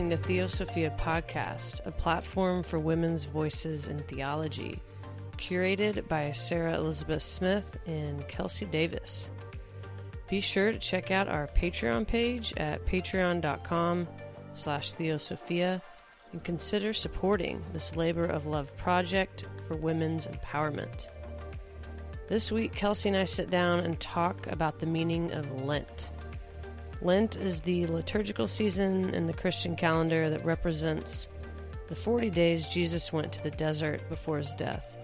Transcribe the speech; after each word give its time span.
listening 0.00 0.16
to 0.16 0.28
Theosophia 0.28 0.94
Podcast, 0.98 1.84
a 1.84 1.90
platform 1.90 2.62
for 2.62 2.78
women's 2.78 3.26
voices 3.26 3.86
in 3.86 3.98
theology, 3.98 4.80
curated 5.36 6.08
by 6.08 6.32
Sarah 6.32 6.74
Elizabeth 6.74 7.22
Smith 7.22 7.76
and 7.84 8.26
Kelsey 8.26 8.64
Davis. 8.64 9.30
Be 10.26 10.40
sure 10.40 10.72
to 10.72 10.78
check 10.78 11.10
out 11.10 11.28
our 11.28 11.48
Patreon 11.48 12.06
page 12.06 12.54
at 12.56 12.82
patreon.com 12.86 14.08
slash 14.54 14.94
theosophia 14.94 15.82
and 16.32 16.42
consider 16.44 16.94
supporting 16.94 17.62
this 17.74 17.94
labor 17.94 18.24
of 18.24 18.46
love 18.46 18.74
project 18.78 19.48
for 19.68 19.76
women's 19.76 20.26
empowerment. 20.26 21.08
This 22.26 22.50
week, 22.50 22.72
Kelsey 22.72 23.10
and 23.10 23.18
I 23.18 23.24
sit 23.24 23.50
down 23.50 23.80
and 23.80 24.00
talk 24.00 24.46
about 24.46 24.78
the 24.78 24.86
meaning 24.86 25.30
of 25.32 25.62
Lent. 25.62 26.08
Lent 27.02 27.36
is 27.36 27.62
the 27.62 27.86
liturgical 27.86 28.46
season 28.46 29.14
in 29.14 29.26
the 29.26 29.32
Christian 29.32 29.74
calendar 29.74 30.28
that 30.28 30.44
represents 30.44 31.28
the 31.88 31.94
40 31.94 32.28
days 32.30 32.68
Jesus 32.68 33.12
went 33.12 33.32
to 33.32 33.42
the 33.42 33.50
desert 33.50 34.06
before 34.10 34.38
his 34.38 34.54
death. 34.54 34.98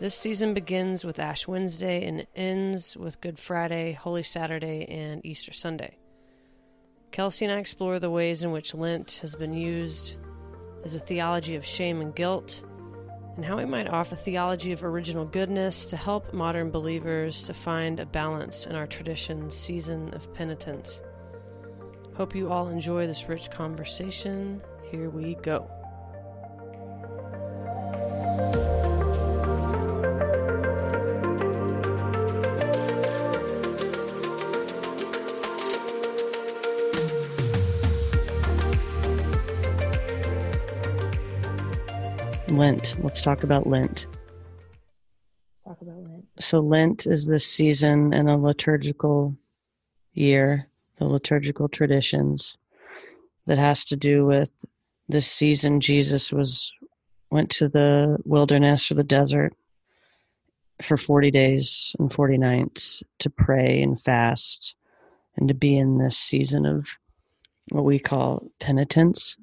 This 0.00 0.14
season 0.14 0.52
begins 0.52 1.02
with 1.02 1.18
Ash 1.18 1.48
Wednesday 1.48 2.06
and 2.06 2.26
ends 2.36 2.96
with 2.96 3.20
Good 3.20 3.38
Friday, 3.38 3.92
Holy 3.92 4.22
Saturday, 4.22 4.86
and 4.86 5.24
Easter 5.24 5.52
Sunday. 5.52 5.96
Kelsey 7.10 7.46
and 7.46 7.54
I 7.54 7.58
explore 7.58 7.98
the 7.98 8.10
ways 8.10 8.42
in 8.42 8.52
which 8.52 8.74
Lent 8.74 9.14
has 9.22 9.34
been 9.34 9.54
used 9.54 10.16
as 10.84 10.94
a 10.94 11.00
theology 11.00 11.56
of 11.56 11.64
shame 11.64 12.00
and 12.00 12.14
guilt, 12.14 12.62
and 13.36 13.44
how 13.44 13.56
we 13.56 13.64
might 13.64 13.88
offer 13.88 14.14
a 14.14 14.18
theology 14.18 14.72
of 14.72 14.84
original 14.84 15.24
goodness 15.24 15.86
to 15.86 15.96
help 15.96 16.32
modern 16.34 16.70
believers 16.70 17.42
to 17.44 17.54
find 17.54 17.98
a 17.98 18.06
balance 18.06 18.66
in 18.66 18.76
our 18.76 18.86
tradition's 18.86 19.54
season 19.56 20.12
of 20.14 20.32
penitence. 20.34 21.00
Hope 22.14 22.34
you 22.34 22.50
all 22.50 22.68
enjoy 22.68 23.06
this 23.06 23.28
rich 23.28 23.50
conversation. 23.50 24.60
Here 24.90 25.08
we 25.08 25.36
go. 25.36 25.70
Lent. 42.50 42.96
Let's 43.02 43.22
talk 43.22 43.42
about 43.42 43.66
Lent. 43.66 44.06
Let's 45.54 45.64
talk 45.64 45.80
about 45.80 46.02
Lent. 46.02 46.24
So, 46.40 46.60
Lent 46.60 47.06
is 47.06 47.26
this 47.26 47.46
season 47.46 48.12
in 48.12 48.28
a 48.28 48.36
liturgical 48.36 49.36
year, 50.12 50.68
the 51.00 51.06
liturgical 51.06 51.68
traditions 51.68 52.56
that 53.46 53.58
has 53.58 53.84
to 53.86 53.96
do 53.96 54.24
with 54.24 54.52
this 55.08 55.26
season 55.26 55.80
Jesus 55.80 56.32
was 56.32 56.72
went 57.30 57.50
to 57.50 57.68
the 57.68 58.18
wilderness 58.24 58.90
or 58.90 58.94
the 58.94 59.02
desert 59.02 59.52
for 60.82 60.96
40 60.96 61.32
days 61.32 61.96
and 61.98 62.12
40 62.12 62.38
nights 62.38 63.02
to 63.18 63.30
pray 63.30 63.82
and 63.82 64.00
fast 64.00 64.76
and 65.36 65.48
to 65.48 65.54
be 65.54 65.76
in 65.76 65.98
this 65.98 66.16
season 66.16 66.64
of 66.64 66.88
what 67.70 67.84
we 67.84 67.98
call 67.98 68.46
penitence 68.60 69.36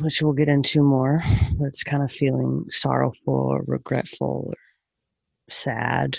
which 0.00 0.22
we'll 0.22 0.32
get 0.32 0.48
into 0.48 0.82
more. 0.82 1.22
It's 1.60 1.82
kind 1.82 2.02
of 2.02 2.10
feeling 2.10 2.66
sorrowful 2.70 3.34
or 3.34 3.64
regretful 3.66 4.44
or 4.46 4.52
sad. 5.50 6.18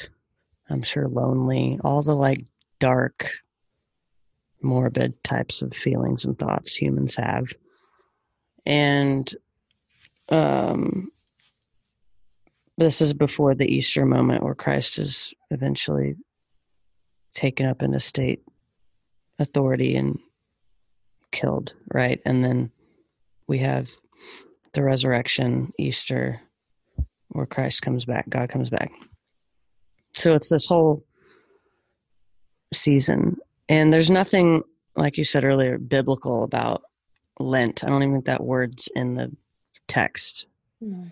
I'm 0.69 0.81
sure 0.81 1.07
lonely, 1.07 1.79
all 1.84 2.01
the 2.01 2.16
like 2.16 2.45
dark, 2.79 3.29
morbid 4.65 5.23
types 5.23 5.61
of 5.61 5.73
feelings 5.73 6.25
and 6.25 6.37
thoughts 6.37 6.75
humans 6.75 7.15
have. 7.15 7.45
And 8.65 9.31
um, 10.29 11.11
this 12.77 13.01
is 13.01 13.13
before 13.13 13.55
the 13.55 13.67
Easter 13.67 14.05
moment 14.05 14.43
where 14.43 14.55
Christ 14.55 14.99
is 14.99 15.33
eventually 15.51 16.15
taken 17.33 17.65
up 17.65 17.83
into 17.83 17.99
state 17.99 18.41
authority 19.39 19.95
and 19.95 20.19
killed, 21.31 21.73
right? 21.93 22.19
And 22.25 22.43
then 22.43 22.71
we 23.47 23.59
have 23.59 23.89
the 24.73 24.83
resurrection, 24.83 25.71
Easter, 25.77 26.41
where 27.29 27.45
Christ 27.45 27.81
comes 27.81 28.05
back, 28.05 28.29
God 28.29 28.49
comes 28.49 28.69
back. 28.69 28.91
So 30.15 30.33
it's 30.33 30.49
this 30.49 30.67
whole 30.67 31.03
season. 32.73 33.37
And 33.69 33.91
there's 33.91 34.09
nothing, 34.09 34.63
like 34.95 35.17
you 35.17 35.23
said 35.23 35.43
earlier, 35.43 35.77
biblical 35.77 36.43
about 36.43 36.83
Lent. 37.39 37.83
I 37.83 37.87
don't 37.87 38.03
even 38.03 38.15
think 38.15 38.25
that 38.25 38.43
word's 38.43 38.89
in 38.95 39.15
the 39.15 39.31
text. 39.87 40.45
No. 40.81 41.09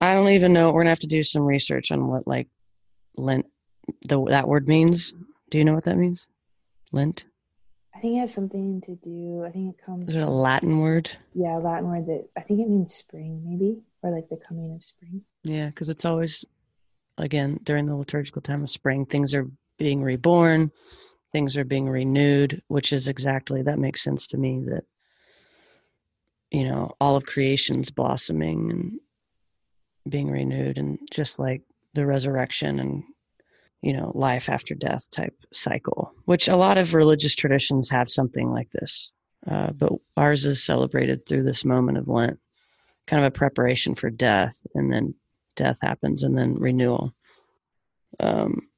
I 0.00 0.14
don't 0.14 0.30
even 0.30 0.52
know. 0.52 0.72
We're 0.72 0.80
gonna 0.80 0.90
have 0.90 0.98
to 1.00 1.06
do 1.06 1.22
some 1.22 1.42
research 1.42 1.92
on 1.92 2.08
what 2.08 2.26
like 2.26 2.48
Lent 3.16 3.46
the 4.06 4.24
that 4.26 4.48
word 4.48 4.68
means. 4.68 5.12
Do 5.50 5.58
you 5.58 5.64
know 5.64 5.74
what 5.74 5.84
that 5.84 5.98
means? 5.98 6.26
Lent? 6.92 7.24
I 7.94 8.00
think 8.00 8.16
it 8.16 8.20
has 8.20 8.32
something 8.34 8.80
to 8.86 8.96
do. 8.96 9.44
I 9.46 9.50
think 9.50 9.76
it 9.76 9.84
comes. 9.84 10.08
Is 10.08 10.16
it 10.16 10.22
a 10.22 10.30
Latin 10.30 10.80
word? 10.80 11.10
Yeah, 11.34 11.58
a 11.58 11.60
Latin 11.60 11.88
word 11.88 12.06
that 12.06 12.28
I 12.36 12.40
think 12.40 12.60
it 12.60 12.68
means 12.68 12.94
spring, 12.94 13.42
maybe, 13.44 13.82
or 14.02 14.10
like 14.10 14.28
the 14.28 14.36
coming 14.36 14.74
of 14.74 14.82
spring. 14.82 15.22
Yeah, 15.44 15.66
because 15.66 15.88
it's 15.88 16.04
always, 16.04 16.44
again, 17.18 17.60
during 17.62 17.86
the 17.86 17.94
liturgical 17.94 18.42
time 18.42 18.62
of 18.62 18.70
spring, 18.70 19.04
things 19.04 19.34
are 19.34 19.48
being 19.82 20.02
reborn, 20.02 20.70
things 21.32 21.56
are 21.56 21.64
being 21.64 21.88
renewed, 21.88 22.62
which 22.68 22.92
is 22.92 23.08
exactly 23.08 23.62
that 23.62 23.80
makes 23.80 24.02
sense 24.02 24.28
to 24.28 24.36
me 24.36 24.60
that, 24.66 24.84
you 26.52 26.68
know, 26.68 26.92
all 27.00 27.16
of 27.16 27.26
creation's 27.26 27.90
blossoming 27.90 28.70
and 28.70 29.00
being 30.08 30.30
renewed, 30.30 30.78
and 30.78 30.98
just 31.10 31.40
like 31.40 31.62
the 31.94 32.06
resurrection 32.06 32.78
and 32.78 33.02
you 33.82 33.92
know, 33.92 34.12
life 34.14 34.48
after 34.48 34.76
death 34.76 35.10
type 35.10 35.34
cycle, 35.52 36.14
which 36.26 36.46
a 36.46 36.54
lot 36.56 36.78
of 36.78 36.94
religious 36.94 37.34
traditions 37.34 37.90
have 37.90 38.08
something 38.08 38.48
like 38.52 38.70
this. 38.70 39.10
Uh, 39.50 39.72
but 39.72 39.92
ours 40.16 40.44
is 40.44 40.64
celebrated 40.64 41.26
through 41.26 41.42
this 41.42 41.64
moment 41.64 41.98
of 41.98 42.06
Lent, 42.06 42.38
kind 43.08 43.24
of 43.24 43.28
a 43.28 43.36
preparation 43.36 43.96
for 43.96 44.08
death, 44.08 44.64
and 44.76 44.92
then 44.92 45.12
death 45.56 45.78
happens, 45.82 46.22
and 46.22 46.38
then 46.38 46.54
renewal. 46.54 47.12
Um, 48.20 48.68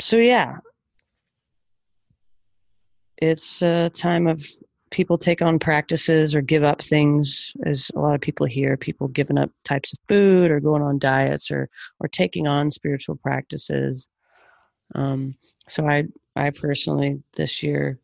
so, 0.00 0.16
yeah, 0.16 0.58
it's 3.18 3.62
a 3.62 3.90
time 3.90 4.26
of 4.26 4.42
people 4.90 5.16
take 5.18 5.40
on 5.40 5.58
practices 5.58 6.34
or 6.34 6.40
give 6.40 6.64
up 6.64 6.82
things 6.82 7.52
as 7.64 7.90
a 7.94 8.00
lot 8.00 8.14
of 8.14 8.20
people 8.20 8.46
hear 8.46 8.76
people 8.76 9.06
giving 9.08 9.38
up 9.38 9.50
types 9.64 9.92
of 9.92 9.98
food 10.08 10.50
or 10.50 10.58
going 10.58 10.82
on 10.82 10.98
diets 10.98 11.50
or 11.50 11.68
or 12.00 12.08
taking 12.08 12.46
on 12.46 12.70
spiritual 12.70 13.16
practices. 13.16 14.08
Um, 14.94 15.36
so 15.68 15.86
i 15.86 16.04
i 16.34 16.50
personally 16.50 17.22
this 17.36 17.62
year 17.62 17.98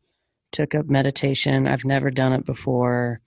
took 0.52 0.74
up 0.74 0.86
meditation. 0.86 1.66
I've 1.66 1.84
never 1.84 2.10
done 2.10 2.32
it 2.32 2.46
before. 2.46 3.20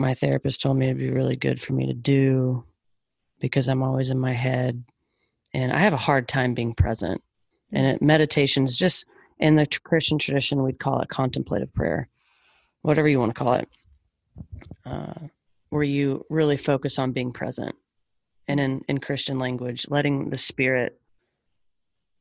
My 0.00 0.14
therapist 0.14 0.60
told 0.60 0.76
me 0.78 0.86
it'd 0.86 0.98
be 0.98 1.10
really 1.10 1.36
good 1.36 1.60
for 1.60 1.74
me 1.74 1.86
to 1.86 1.94
do 1.94 2.64
because 3.40 3.68
i'm 3.68 3.82
always 3.82 4.10
in 4.10 4.18
my 4.18 4.32
head 4.32 4.82
and 5.54 5.72
i 5.72 5.78
have 5.78 5.92
a 5.92 5.98
hard 5.98 6.28
time 6.28 6.54
being 6.54 6.74
present 6.74 7.22
and 7.72 7.86
it, 7.86 8.02
meditation 8.02 8.64
is 8.64 8.76
just 8.76 9.06
in 9.38 9.56
the 9.56 9.66
Christian 9.82 10.18
tradition, 10.18 10.62
we'd 10.62 10.78
call 10.78 11.00
it 11.00 11.08
contemplative 11.08 11.72
prayer, 11.74 12.08
whatever 12.82 13.08
you 13.08 13.18
want 13.18 13.34
to 13.34 13.38
call 13.38 13.54
it, 13.54 13.68
uh, 14.86 15.14
where 15.70 15.82
you 15.82 16.24
really 16.30 16.56
focus 16.56 16.98
on 16.98 17.12
being 17.12 17.32
present. 17.32 17.74
And 18.46 18.60
in, 18.60 18.82
in 18.88 18.98
Christian 18.98 19.38
language, 19.38 19.86
letting 19.88 20.30
the 20.30 20.38
Spirit, 20.38 21.00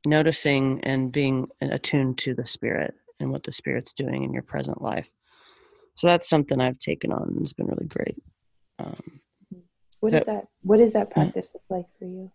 noticing 0.06 0.82
and 0.84 1.12
being 1.12 1.48
attuned 1.62 2.18
to 2.20 2.34
the 2.34 2.46
Spirit 2.46 2.96
and 3.20 3.30
what 3.30 3.44
the 3.44 3.52
Spirit's 3.52 3.94
doing 3.94 4.24
in 4.24 4.34
your 4.34 4.44
present 4.44 4.82
life. 4.82 5.08
So 5.96 6.08
that's 6.08 6.30
something 6.30 6.60
I've 6.60 6.80
taken 6.80 7.12
on 7.12 7.24
and 7.24 7.42
it's 7.42 7.54
been 7.54 7.68
really 7.68 7.88
great. 7.88 8.16
Um, 8.80 9.20
what 10.00 10.16
is 10.16 10.26
that? 10.26 10.48
What 10.64 10.78
does 10.78 10.94
that 10.94 11.12
practice 11.12 11.54
look 11.54 11.64
like 11.70 11.86
for 12.00 12.06
you? 12.06 12.32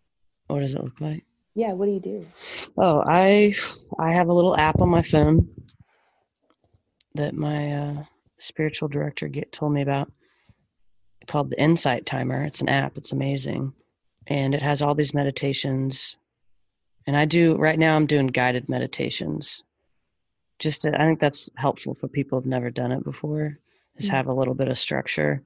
What 0.46 0.60
does 0.60 0.74
it 0.74 0.82
look 0.82 1.00
like? 1.00 1.24
Yeah, 1.54 1.72
what 1.72 1.86
do 1.86 1.92
you 1.92 2.00
do? 2.00 2.26
Oh, 2.76 3.02
I 3.06 3.54
I 3.98 4.12
have 4.12 4.28
a 4.28 4.34
little 4.34 4.56
app 4.56 4.80
on 4.80 4.90
my 4.90 5.02
phone 5.02 5.48
that 7.14 7.34
my 7.34 7.72
uh, 7.72 8.04
spiritual 8.38 8.88
director 8.88 9.26
get 9.26 9.52
told 9.52 9.72
me 9.72 9.80
about 9.80 10.12
called 11.26 11.50
the 11.50 11.60
Insight 11.60 12.06
Timer. 12.06 12.44
It's 12.44 12.60
an 12.60 12.68
app. 12.68 12.98
It's 12.98 13.12
amazing, 13.12 13.72
and 14.26 14.54
it 14.54 14.62
has 14.62 14.82
all 14.82 14.94
these 14.94 15.14
meditations. 15.14 16.16
And 17.06 17.16
I 17.16 17.24
do 17.24 17.56
right 17.56 17.78
now. 17.78 17.96
I'm 17.96 18.06
doing 18.06 18.26
guided 18.26 18.68
meditations. 18.68 19.62
Just 20.58 20.82
to, 20.82 20.94
I 20.94 21.06
think 21.06 21.20
that's 21.20 21.48
helpful 21.56 21.94
for 21.94 22.08
people 22.08 22.38
who've 22.38 22.46
never 22.46 22.70
done 22.70 22.92
it 22.92 23.02
before. 23.02 23.58
Is 23.96 24.06
mm-hmm. 24.06 24.16
have 24.16 24.26
a 24.26 24.34
little 24.34 24.54
bit 24.54 24.68
of 24.68 24.78
structure, 24.78 25.42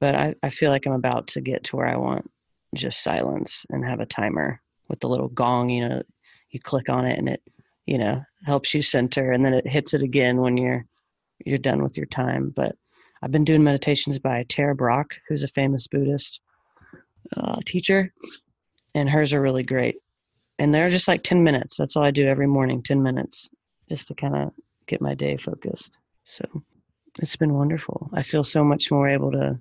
but 0.00 0.16
I 0.16 0.34
I 0.42 0.50
feel 0.50 0.70
like 0.70 0.86
I'm 0.86 0.92
about 0.92 1.28
to 1.28 1.40
get 1.40 1.62
to 1.64 1.76
where 1.76 1.86
I 1.86 1.96
want 1.96 2.28
just 2.74 3.02
silence 3.02 3.66
and 3.70 3.84
have 3.84 4.00
a 4.00 4.06
timer 4.06 4.60
with 4.88 5.00
the 5.00 5.08
little 5.08 5.28
gong, 5.28 5.70
you 5.70 5.88
know, 5.88 6.02
you 6.50 6.60
click 6.60 6.88
on 6.88 7.06
it 7.06 7.18
and 7.18 7.28
it 7.28 7.42
you 7.86 7.98
know, 7.98 8.22
helps 8.44 8.74
you 8.74 8.82
center 8.82 9.32
and 9.32 9.44
then 9.44 9.54
it 9.54 9.66
hits 9.66 9.94
it 9.94 10.02
again 10.02 10.40
when 10.40 10.56
you're 10.56 10.84
you're 11.44 11.58
done 11.58 11.82
with 11.82 11.96
your 11.96 12.06
time. 12.06 12.52
But 12.54 12.76
I've 13.20 13.32
been 13.32 13.44
doing 13.44 13.64
meditations 13.64 14.18
by 14.18 14.44
Tara 14.48 14.74
Brach, 14.74 15.18
who's 15.28 15.42
a 15.42 15.48
famous 15.48 15.88
Buddhist 15.88 16.40
uh, 17.36 17.58
teacher, 17.66 18.12
and 18.94 19.10
hers 19.10 19.32
are 19.32 19.40
really 19.40 19.62
great. 19.62 19.96
And 20.58 20.72
they're 20.72 20.90
just 20.90 21.08
like 21.08 21.24
10 21.24 21.42
minutes. 21.42 21.76
That's 21.76 21.96
all 21.96 22.04
I 22.04 22.12
do 22.12 22.28
every 22.28 22.46
morning, 22.46 22.82
10 22.82 23.02
minutes, 23.02 23.50
just 23.88 24.06
to 24.08 24.14
kind 24.14 24.36
of 24.36 24.52
get 24.86 25.00
my 25.00 25.14
day 25.14 25.36
focused. 25.36 25.98
So 26.24 26.44
it's 27.20 27.36
been 27.36 27.54
wonderful. 27.54 28.08
I 28.12 28.22
feel 28.22 28.44
so 28.44 28.62
much 28.62 28.90
more 28.92 29.08
able 29.08 29.32
to 29.32 29.58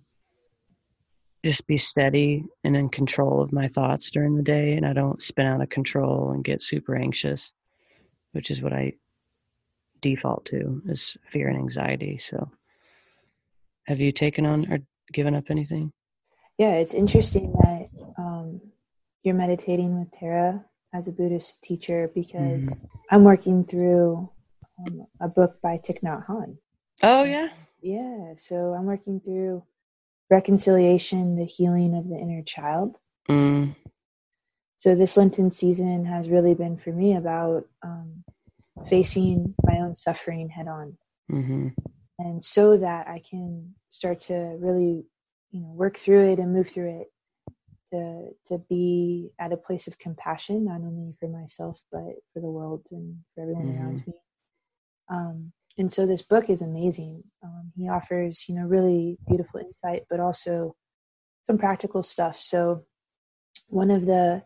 just 1.43 1.65
be 1.65 1.77
steady 1.77 2.45
and 2.63 2.75
in 2.75 2.89
control 2.89 3.41
of 3.41 3.51
my 3.51 3.67
thoughts 3.67 4.11
during 4.11 4.35
the 4.35 4.43
day, 4.43 4.73
and 4.73 4.85
I 4.85 4.93
don't 4.93 5.21
spin 5.21 5.47
out 5.47 5.61
of 5.61 5.69
control 5.69 6.31
and 6.31 6.43
get 6.43 6.61
super 6.61 6.95
anxious, 6.95 7.51
which 8.33 8.51
is 8.51 8.61
what 8.61 8.73
I 8.73 8.93
default 10.01 10.45
to 10.45 10.81
is 10.88 11.17
fear 11.29 11.47
and 11.47 11.57
anxiety. 11.57 12.17
So, 12.17 12.49
have 13.88 13.99
you 13.99 14.11
taken 14.11 14.45
on 14.45 14.71
or 14.71 14.79
given 15.11 15.35
up 15.35 15.45
anything? 15.49 15.91
Yeah, 16.57 16.73
it's 16.73 16.93
interesting 16.93 17.53
that 17.63 17.89
um, 18.17 18.61
you're 19.23 19.35
meditating 19.35 19.99
with 19.99 20.11
Tara 20.11 20.63
as 20.93 21.07
a 21.07 21.11
Buddhist 21.11 21.63
teacher 21.63 22.11
because 22.13 22.69
mm-hmm. 22.69 22.85
I'm 23.09 23.23
working 23.23 23.65
through 23.65 24.29
um, 24.79 25.07
a 25.19 25.27
book 25.27 25.59
by 25.61 25.77
Thich 25.77 26.03
Nhat 26.03 26.27
Hanh. 26.27 26.57
Oh 27.01 27.23
yeah, 27.23 27.49
yeah. 27.81 28.33
So 28.35 28.75
I'm 28.77 28.85
working 28.85 29.19
through 29.19 29.63
reconciliation, 30.31 31.36
the 31.36 31.45
healing 31.45 31.95
of 31.95 32.07
the 32.07 32.16
inner 32.16 32.42
child. 32.42 32.98
Mm. 33.30 33.75
So 34.78 34.95
this 34.95 35.16
Lenten 35.16 35.51
season 35.51 36.06
has 36.06 36.30
really 36.30 36.56
been 36.56 36.78
for 36.78 36.92
me 36.92 37.16
about 37.16 37.66
um, 37.83 38.24
facing 38.88 39.54
my 39.63 39.78
own 39.78 39.94
suffering 39.94 40.50
head 40.50 40.68
on, 40.68 40.98
mm-hmm. 41.31 41.68
and 42.18 42.44
so 42.44 42.78
that 42.78 43.07
I 43.07 43.22
can 43.30 43.75
start 43.89 44.22
to 44.22 44.33
really, 44.33 45.06
you 45.51 45.62
know, 45.62 45.72
work 45.74 45.98
through 45.98 46.31
it 46.31 46.39
and 46.39 46.51
move 46.51 46.69
through 46.69 47.01
it 47.01 47.07
to 47.92 48.30
to 48.48 48.57
be 48.69 49.30
at 49.38 49.54
a 49.54 49.57
place 49.57 49.86
of 49.88 50.00
compassion, 50.00 50.66
not 50.66 50.81
only 50.81 51.13
for 51.19 51.27
myself 51.27 51.84
but 51.92 52.16
for 52.34 52.39
the 52.39 52.50
world 52.50 52.88
and 52.92 53.18
for 53.36 53.44
everyone 53.44 53.68
mm-hmm. 53.68 53.84
around 53.84 54.07
me. 54.07 54.13
Um, 55.10 55.51
and 55.77 55.91
so 55.91 56.06
this 56.06 56.21
book 56.21 56.50
is 56.50 56.62
amazing. 56.62 57.23
Um, 57.44 57.71
he 57.75 57.88
offers, 57.88 58.45
you 58.47 58.56
know, 58.56 58.63
really 58.63 59.18
beautiful 59.27 59.59
insight, 59.59 60.03
but 60.09 60.19
also 60.19 60.75
some 61.44 61.57
practical 61.57 62.03
stuff. 62.03 62.39
So 62.39 62.85
one 63.68 63.89
of 63.89 64.06
the 64.06 64.44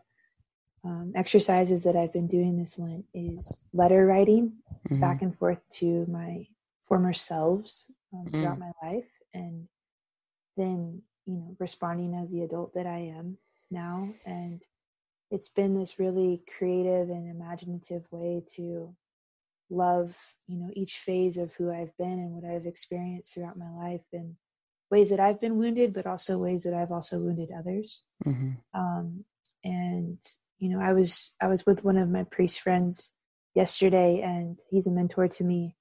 um, 0.84 1.12
exercises 1.16 1.82
that 1.82 1.96
I've 1.96 2.12
been 2.12 2.28
doing 2.28 2.56
this 2.56 2.78
Lent 2.78 3.04
is 3.12 3.64
letter 3.72 4.06
writing 4.06 4.52
mm-hmm. 4.88 5.00
back 5.00 5.22
and 5.22 5.36
forth 5.36 5.58
to 5.78 6.06
my 6.08 6.46
former 6.86 7.12
selves 7.12 7.90
um, 8.12 8.26
mm. 8.26 8.30
throughout 8.30 8.58
my 8.60 8.70
life, 8.82 9.08
and 9.34 9.66
then 10.56 11.02
you 11.26 11.34
know 11.34 11.56
responding 11.58 12.14
as 12.14 12.30
the 12.30 12.42
adult 12.42 12.72
that 12.74 12.86
I 12.86 13.12
am 13.16 13.36
now. 13.70 14.08
And 14.24 14.62
it's 15.32 15.48
been 15.48 15.76
this 15.76 15.98
really 15.98 16.42
creative 16.56 17.10
and 17.10 17.28
imaginative 17.28 18.06
way 18.12 18.44
to 18.54 18.94
love 19.70 20.16
you 20.46 20.56
know 20.56 20.70
each 20.74 20.98
phase 20.98 21.36
of 21.36 21.52
who 21.54 21.72
i've 21.72 21.96
been 21.96 22.12
and 22.12 22.30
what 22.30 22.44
i've 22.44 22.66
experienced 22.66 23.34
throughout 23.34 23.58
my 23.58 23.70
life 23.70 24.04
and 24.12 24.36
ways 24.90 25.10
that 25.10 25.18
i've 25.18 25.40
been 25.40 25.58
wounded 25.58 25.92
but 25.92 26.06
also 26.06 26.38
ways 26.38 26.62
that 26.62 26.74
i've 26.74 26.92
also 26.92 27.18
wounded 27.18 27.50
others 27.56 28.02
mm-hmm. 28.24 28.52
um, 28.78 29.24
and 29.64 30.18
you 30.58 30.68
know 30.68 30.80
i 30.80 30.92
was 30.92 31.32
i 31.40 31.48
was 31.48 31.66
with 31.66 31.84
one 31.84 31.96
of 31.96 32.08
my 32.08 32.22
priest 32.24 32.60
friends 32.60 33.10
yesterday 33.54 34.20
and 34.22 34.60
he's 34.70 34.86
a 34.86 34.90
mentor 34.90 35.26
to 35.26 35.42
me 35.42 35.74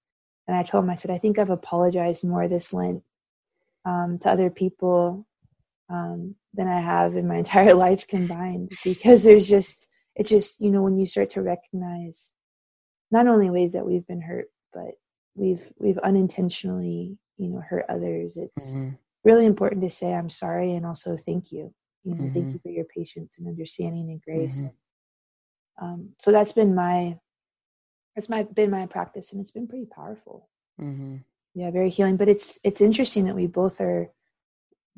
and 0.47 0.57
i 0.57 0.63
told 0.63 0.83
him 0.83 0.89
i 0.89 0.95
said 0.95 1.11
i 1.11 1.19
think 1.19 1.37
i've 1.37 1.51
apologized 1.51 2.23
more 2.23 2.47
this 2.47 2.73
lent 2.73 3.03
um, 3.85 4.17
to 4.19 4.29
other 4.29 4.49
people 4.49 5.27
um, 5.91 6.33
than 6.55 6.67
i 6.67 6.81
have 6.81 7.15
in 7.15 7.27
my 7.27 7.37
entire 7.43 7.75
life 7.75 8.07
combined 8.07 8.71
because 8.83 9.23
there's 9.23 9.47
just 9.47 9.87
it 10.15 10.25
just 10.25 10.59
you 10.59 10.71
know 10.71 10.81
when 10.81 10.97
you 10.97 11.05
start 11.05 11.29
to 11.29 11.41
recognize 11.43 12.31
not 13.11 13.27
only 13.27 13.49
ways 13.49 13.73
that 13.73 13.85
we've 13.85 14.05
been 14.07 14.21
hurt, 14.21 14.47
but 14.73 14.91
we've 15.35 15.71
we've 15.77 15.97
unintentionally, 15.99 17.17
you 17.37 17.49
know, 17.49 17.61
hurt 17.61 17.85
others. 17.89 18.37
It's 18.37 18.73
mm-hmm. 18.73 18.91
really 19.23 19.45
important 19.45 19.81
to 19.83 19.89
say 19.89 20.13
I'm 20.13 20.29
sorry 20.29 20.73
and 20.73 20.85
also 20.85 21.17
thank 21.17 21.51
you. 21.51 21.73
You 22.03 22.15
know, 22.15 22.23
mm-hmm. 22.23 22.33
thank 22.33 22.53
you 22.53 22.59
for 22.59 22.69
your 22.69 22.85
patience 22.85 23.37
and 23.37 23.47
understanding 23.47 24.09
and 24.11 24.21
grace. 24.21 24.59
Mm-hmm. 24.59 25.85
Um, 25.85 26.09
so 26.19 26.31
that's 26.31 26.51
been 26.51 26.75
my 26.75 27.17
that's 28.15 28.29
my 28.29 28.43
been 28.43 28.71
my 28.71 28.85
practice, 28.85 29.31
and 29.31 29.41
it's 29.41 29.51
been 29.51 29.67
pretty 29.67 29.85
powerful. 29.85 30.49
Mm-hmm. 30.79 31.17
Yeah, 31.53 31.71
very 31.71 31.89
healing. 31.89 32.17
But 32.17 32.29
it's 32.29 32.59
it's 32.63 32.81
interesting 32.81 33.25
that 33.25 33.35
we 33.35 33.47
both 33.47 33.81
are 33.81 34.11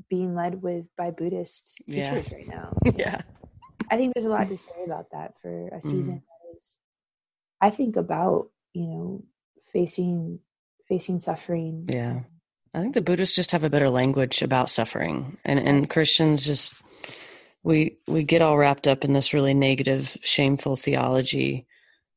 being 0.10 0.36
led 0.36 0.62
with 0.62 0.86
by 0.98 1.12
Buddhist 1.12 1.82
teachers 1.88 2.26
yeah. 2.30 2.36
right 2.36 2.48
now. 2.48 2.78
yeah. 2.96 3.22
I 3.90 3.98
think 3.98 4.14
there's 4.14 4.26
a 4.26 4.30
lot 4.30 4.50
to 4.50 4.58
say 4.58 4.84
about 4.86 5.12
that 5.12 5.34
for 5.42 5.70
a 5.70 5.82
season 5.82 6.16
mm-hmm. 6.16 6.37
I 7.62 7.70
think 7.70 7.96
about, 7.96 8.50
you 8.74 8.88
know, 8.88 9.24
facing 9.72 10.40
facing 10.88 11.20
suffering. 11.20 11.86
Yeah. 11.90 12.22
I 12.74 12.82
think 12.82 12.94
the 12.94 13.02
Buddhists 13.02 13.36
just 13.36 13.52
have 13.52 13.64
a 13.64 13.70
better 13.70 13.90
language 13.90 14.42
about 14.42 14.70
suffering. 14.70 15.38
And 15.44 15.60
and 15.60 15.90
Christians 15.90 16.46
just 16.46 16.74
we 17.64 17.98
we 18.08 18.24
get 18.24 18.42
all 18.42 18.58
wrapped 18.58 18.88
up 18.88 19.04
in 19.04 19.14
this 19.14 19.34
really 19.34 19.54
negative, 19.54 20.18
shameful 20.22 20.76
theology 20.76 21.66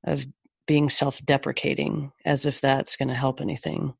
of 0.05 0.27
being 0.67 0.89
self-deprecating 0.89 2.13
as 2.25 2.47
if 2.47 2.61
that's 2.61 2.97
going 2.97 3.09
to 3.09 3.15
help 3.15 3.41
anything. 3.41 3.95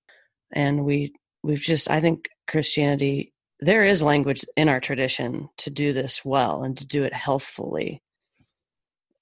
And 0.53 0.85
we 0.85 1.15
we've 1.43 1.61
just 1.61 1.91
I 1.91 2.01
think 2.01 2.29
Christianity 2.47 3.33
there 3.61 3.85
is 3.85 4.03
language 4.03 4.45
in 4.57 4.69
our 4.69 4.81
tradition 4.81 5.49
to 5.59 5.71
do 5.71 5.93
this 5.93 6.25
well 6.25 6.63
and 6.63 6.79
to 6.79 6.87
do 6.87 7.05
it 7.05 7.13
healthfully. 7.13 8.03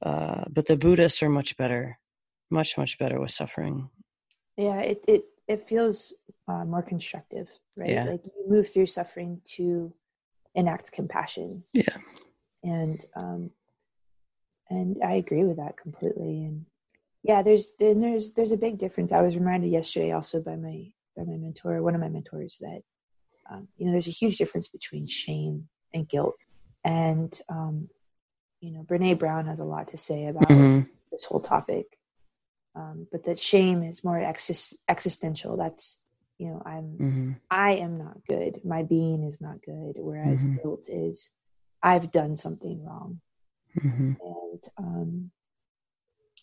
Uh, 0.00 0.44
but 0.48 0.66
the 0.66 0.76
Buddhists 0.76 1.22
are 1.22 1.28
much 1.28 1.56
better 1.56 1.98
much 2.50 2.78
much 2.78 2.98
better 2.98 3.20
with 3.20 3.30
suffering. 3.30 3.90
Yeah 4.56 4.80
it 4.80 5.04
it 5.08 5.24
it 5.46 5.68
feels 5.68 6.12
uh, 6.46 6.64
more 6.64 6.82
constructive 6.82 7.48
right? 7.76 7.90
Yeah. 7.90 8.04
like 8.04 8.24
you 8.24 8.44
move 8.48 8.70
through 8.70 8.86
suffering 8.86 9.40
to 9.56 9.92
enact 10.54 10.92
compassion. 10.92 11.64
Yeah. 11.72 11.96
And 12.64 13.04
um 13.14 13.50
and 14.70 14.98
i 15.02 15.14
agree 15.14 15.44
with 15.44 15.56
that 15.58 15.76
completely. 15.76 16.44
And 16.44 16.66
yeah 17.22 17.42
there's 17.42 17.72
then 17.78 18.00
there's 18.00 18.32
there's 18.32 18.52
a 18.52 18.56
big 18.56 18.78
difference. 18.78 19.12
I 19.12 19.22
was 19.22 19.36
reminded 19.36 19.70
yesterday 19.70 20.12
also 20.12 20.40
by 20.40 20.56
my 20.56 20.92
by 21.16 21.24
my 21.24 21.36
mentor 21.36 21.82
one 21.82 21.94
of 21.94 22.00
my 22.00 22.08
mentors 22.08 22.58
that 22.60 22.82
um, 23.50 23.68
you 23.76 23.86
know 23.86 23.92
there's 23.92 24.08
a 24.08 24.12
huge 24.12 24.36
difference 24.36 24.68
between 24.68 25.06
shame 25.06 25.68
and 25.94 26.08
guilt. 26.08 26.36
And 26.84 27.38
um 27.48 27.88
you 28.60 28.72
know 28.72 28.82
brene 28.82 29.18
brown 29.18 29.46
has 29.46 29.60
a 29.60 29.64
lot 29.64 29.88
to 29.88 29.98
say 29.98 30.26
about 30.26 30.48
mm-hmm. 30.48 30.82
this 31.12 31.24
whole 31.24 31.40
topic 31.40 31.97
um, 32.78 33.06
but 33.10 33.24
that 33.24 33.38
shame 33.38 33.82
is 33.82 34.04
more 34.04 34.18
exis- 34.18 34.74
existential 34.88 35.56
that's 35.56 36.00
you 36.38 36.48
know 36.48 36.62
i'm 36.64 36.96
mm-hmm. 36.98 37.32
i 37.50 37.72
am 37.72 37.98
not 37.98 38.16
good 38.28 38.60
my 38.64 38.82
being 38.82 39.24
is 39.24 39.40
not 39.40 39.60
good 39.62 39.94
whereas 39.96 40.44
mm-hmm. 40.44 40.56
guilt 40.62 40.88
is 40.88 41.30
i've 41.82 42.12
done 42.12 42.36
something 42.36 42.84
wrong 42.84 43.20
mm-hmm. 43.76 44.12
and 44.20 44.62
um 44.78 45.30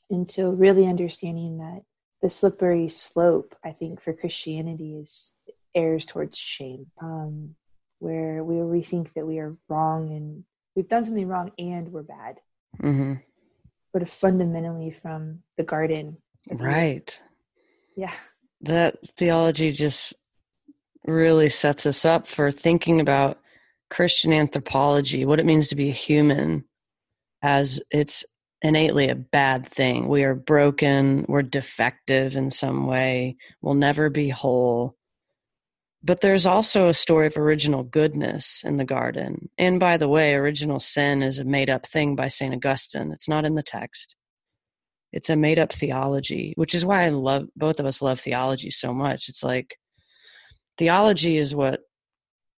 and 0.09 0.29
so 0.29 0.51
really 0.51 0.85
understanding 0.85 1.57
that 1.57 1.81
the 2.21 2.29
slippery 2.29 2.89
slope 2.89 3.55
i 3.63 3.71
think 3.71 4.01
for 4.01 4.13
christianity 4.13 4.95
is 4.95 5.33
errs 5.73 6.05
towards 6.05 6.37
shame 6.37 6.87
um 7.01 7.55
where 7.99 8.43
we 8.43 8.57
we 8.57 8.81
think 8.81 9.13
that 9.13 9.25
we 9.25 9.39
are 9.39 9.55
wrong 9.69 10.09
and 10.09 10.43
we've 10.75 10.89
done 10.89 11.03
something 11.03 11.27
wrong 11.27 11.51
and 11.57 11.91
we're 11.91 12.03
bad 12.03 12.35
mm-hmm. 12.81 13.13
but 13.93 14.07
fundamentally 14.09 14.91
from 14.91 15.39
the 15.57 15.63
garden 15.63 16.17
Right. 16.49 17.21
Yeah. 17.95 18.13
That 18.61 18.97
theology 19.17 19.71
just 19.71 20.13
really 21.05 21.49
sets 21.49 21.85
us 21.85 22.05
up 22.05 22.27
for 22.27 22.51
thinking 22.51 22.99
about 22.99 23.39
Christian 23.89 24.33
anthropology, 24.33 25.25
what 25.25 25.39
it 25.39 25.45
means 25.45 25.67
to 25.67 25.75
be 25.75 25.89
a 25.89 25.93
human, 25.93 26.65
as 27.41 27.79
it's 27.91 28.25
innately 28.61 29.09
a 29.09 29.15
bad 29.15 29.67
thing. 29.67 30.07
We 30.07 30.23
are 30.23 30.33
broken, 30.33 31.25
we're 31.27 31.43
defective 31.43 32.35
in 32.35 32.49
some 32.49 32.87
way, 32.87 33.37
we'll 33.61 33.75
never 33.75 34.09
be 34.09 34.29
whole. 34.29 34.95
But 36.03 36.21
there's 36.21 36.45
also 36.45 36.87
a 36.87 36.93
story 36.93 37.27
of 37.27 37.37
original 37.37 37.83
goodness 37.83 38.61
in 38.63 38.77
the 38.77 38.85
garden. 38.85 39.49
And 39.57 39.79
by 39.79 39.97
the 39.97 40.07
way, 40.07 40.35
original 40.35 40.79
sin 40.79 41.23
is 41.23 41.39
a 41.39 41.43
made 41.43 41.69
up 41.69 41.85
thing 41.87 42.15
by 42.15 42.27
St. 42.27 42.53
Augustine, 42.53 43.11
it's 43.11 43.29
not 43.29 43.45
in 43.45 43.55
the 43.55 43.63
text 43.63 44.15
it's 45.15 45.29
a 45.29 45.35
made 45.35 45.57
up 45.57 45.71
theology, 45.71 46.53
which 46.57 46.75
is 46.75 46.83
why 46.83 47.05
I 47.05 47.09
love 47.09 47.47
both 47.55 47.79
of 47.79 47.85
us 47.85 48.01
love 48.01 48.19
theology 48.19 48.69
so 48.69 48.93
much. 48.93 49.29
It's 49.29 49.43
like 49.43 49.79
theology 50.77 51.37
is 51.37 51.55
what 51.55 51.79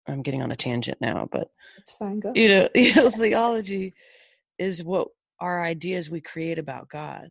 I'm 0.08 0.22
getting 0.22 0.42
on 0.42 0.54
a 0.54 0.56
tangent 0.56 1.00
now, 1.02 1.28
but 1.30 1.50
it's 1.78 1.92
fine. 1.92 2.22
Go. 2.22 2.32
You 2.34 2.48
know, 2.48 2.70
you 2.76 2.96
know, 2.96 3.10
theology 3.12 3.94
is 4.58 4.82
what 4.82 5.10
our 5.42 5.62
ideas 5.62 6.10
we 6.10 6.22
create 6.22 6.58
about 6.58 6.88
God. 6.88 7.30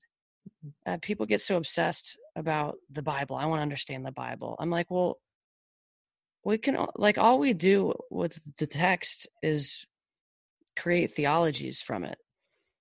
uh, 0.85 0.99
people 1.01 1.25
get 1.25 1.41
so 1.41 1.57
obsessed 1.57 2.19
about 2.37 2.77
the 2.91 3.03
Bible. 3.03 3.37
I 3.37 3.47
want 3.47 3.61
to 3.61 3.63
understand 3.63 4.05
the 4.05 4.13
Bible. 4.13 4.57
I'm 4.61 4.71
like, 4.71 4.91
well, 4.91 5.19
we 6.45 6.59
can 6.59 6.77
like 6.97 7.17
all 7.17 7.39
we 7.39 7.55
do 7.55 7.95
with 8.11 8.39
the 8.59 8.67
text 8.67 9.27
is 9.43 9.87
create 10.77 11.13
theologies 11.13 11.81
from 11.81 12.05
it. 12.05 12.19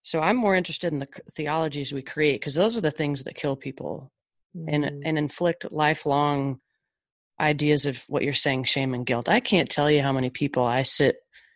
So 0.03 0.19
I'm 0.19 0.36
more 0.36 0.55
interested 0.55 0.91
in 0.91 1.00
the 1.00 1.07
theologies 1.31 1.93
we 1.93 2.01
create 2.01 2.39
because 2.39 2.55
those 2.55 2.77
are 2.77 2.81
the 2.81 2.91
things 2.91 3.24
that 3.24 3.36
kill 3.36 3.55
people 3.55 4.12
mm. 4.55 4.65
and 4.67 4.86
and 5.05 5.17
inflict 5.17 5.72
lifelong 5.72 6.60
ideas 7.39 7.86
of 7.86 8.03
what 8.07 8.24
you're 8.24 8.33
saying 8.33 8.65
shame 8.65 8.93
and 8.93 9.05
guilt. 9.05 9.27
I 9.27 9.39
can't 9.39 9.69
tell 9.69 9.89
you 9.89 10.01
how 10.01 10.12
many 10.12 10.29
people 10.29 10.63
I 10.63 10.83
sit 10.83 11.15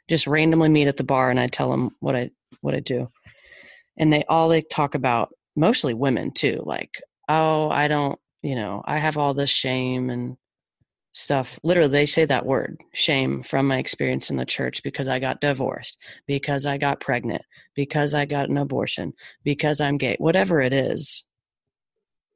just 0.09 0.27
randomly 0.27 0.69
meet 0.69 0.87
at 0.87 0.97
the 0.97 1.03
bar 1.03 1.29
and 1.29 1.39
I 1.39 1.47
tell 1.47 1.69
them 1.69 1.91
what 1.99 2.15
I 2.15 2.31
what 2.61 2.73
I 2.73 2.79
do. 2.79 3.09
And 3.97 4.11
they 4.11 4.23
all 4.29 4.47
they 4.47 4.61
talk 4.61 4.95
about 4.95 5.29
mostly 5.55 5.93
women 5.93 6.31
too 6.31 6.61
like 6.65 7.01
oh 7.27 7.69
I 7.69 7.89
don't, 7.89 8.17
you 8.41 8.55
know, 8.55 8.81
I 8.85 8.97
have 8.97 9.17
all 9.17 9.33
this 9.33 9.49
shame 9.49 10.09
and 10.09 10.37
stuff. 11.17 11.59
Literally, 11.63 11.91
they 11.91 12.05
say 12.05 12.25
that 12.25 12.45
word, 12.45 12.79
shame, 12.93 13.41
from 13.41 13.67
my 13.67 13.79
experience 13.79 14.29
in 14.29 14.37
the 14.37 14.45
church 14.45 14.83
because 14.83 15.07
I 15.07 15.17
got 15.17 15.41
divorced, 15.41 15.97
because 16.27 16.65
I 16.67 16.77
got 16.77 16.99
pregnant, 16.99 17.41
because 17.75 18.13
I 18.13 18.25
got 18.25 18.49
an 18.49 18.57
abortion, 18.57 19.13
because 19.43 19.81
I'm 19.81 19.97
gay, 19.97 20.15
whatever 20.19 20.61
it 20.61 20.73
is. 20.73 21.23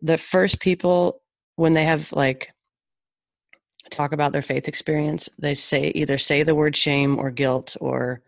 The 0.02 0.18
first 0.18 0.60
people, 0.60 1.22
when 1.58 1.74
they 1.74 1.86
have 1.86 2.12
like, 2.12 2.52
talk 3.92 4.14
about 4.14 4.32
their 4.32 4.42
faith 4.42 4.68
experience, 4.68 5.30
they 5.38 5.54
say 5.54 5.92
either 5.94 6.18
say 6.18 6.42
the 6.42 6.56
word 6.56 6.76
shame 6.76 7.20
or 7.20 7.30
guilt 7.30 7.78
or 7.80 8.22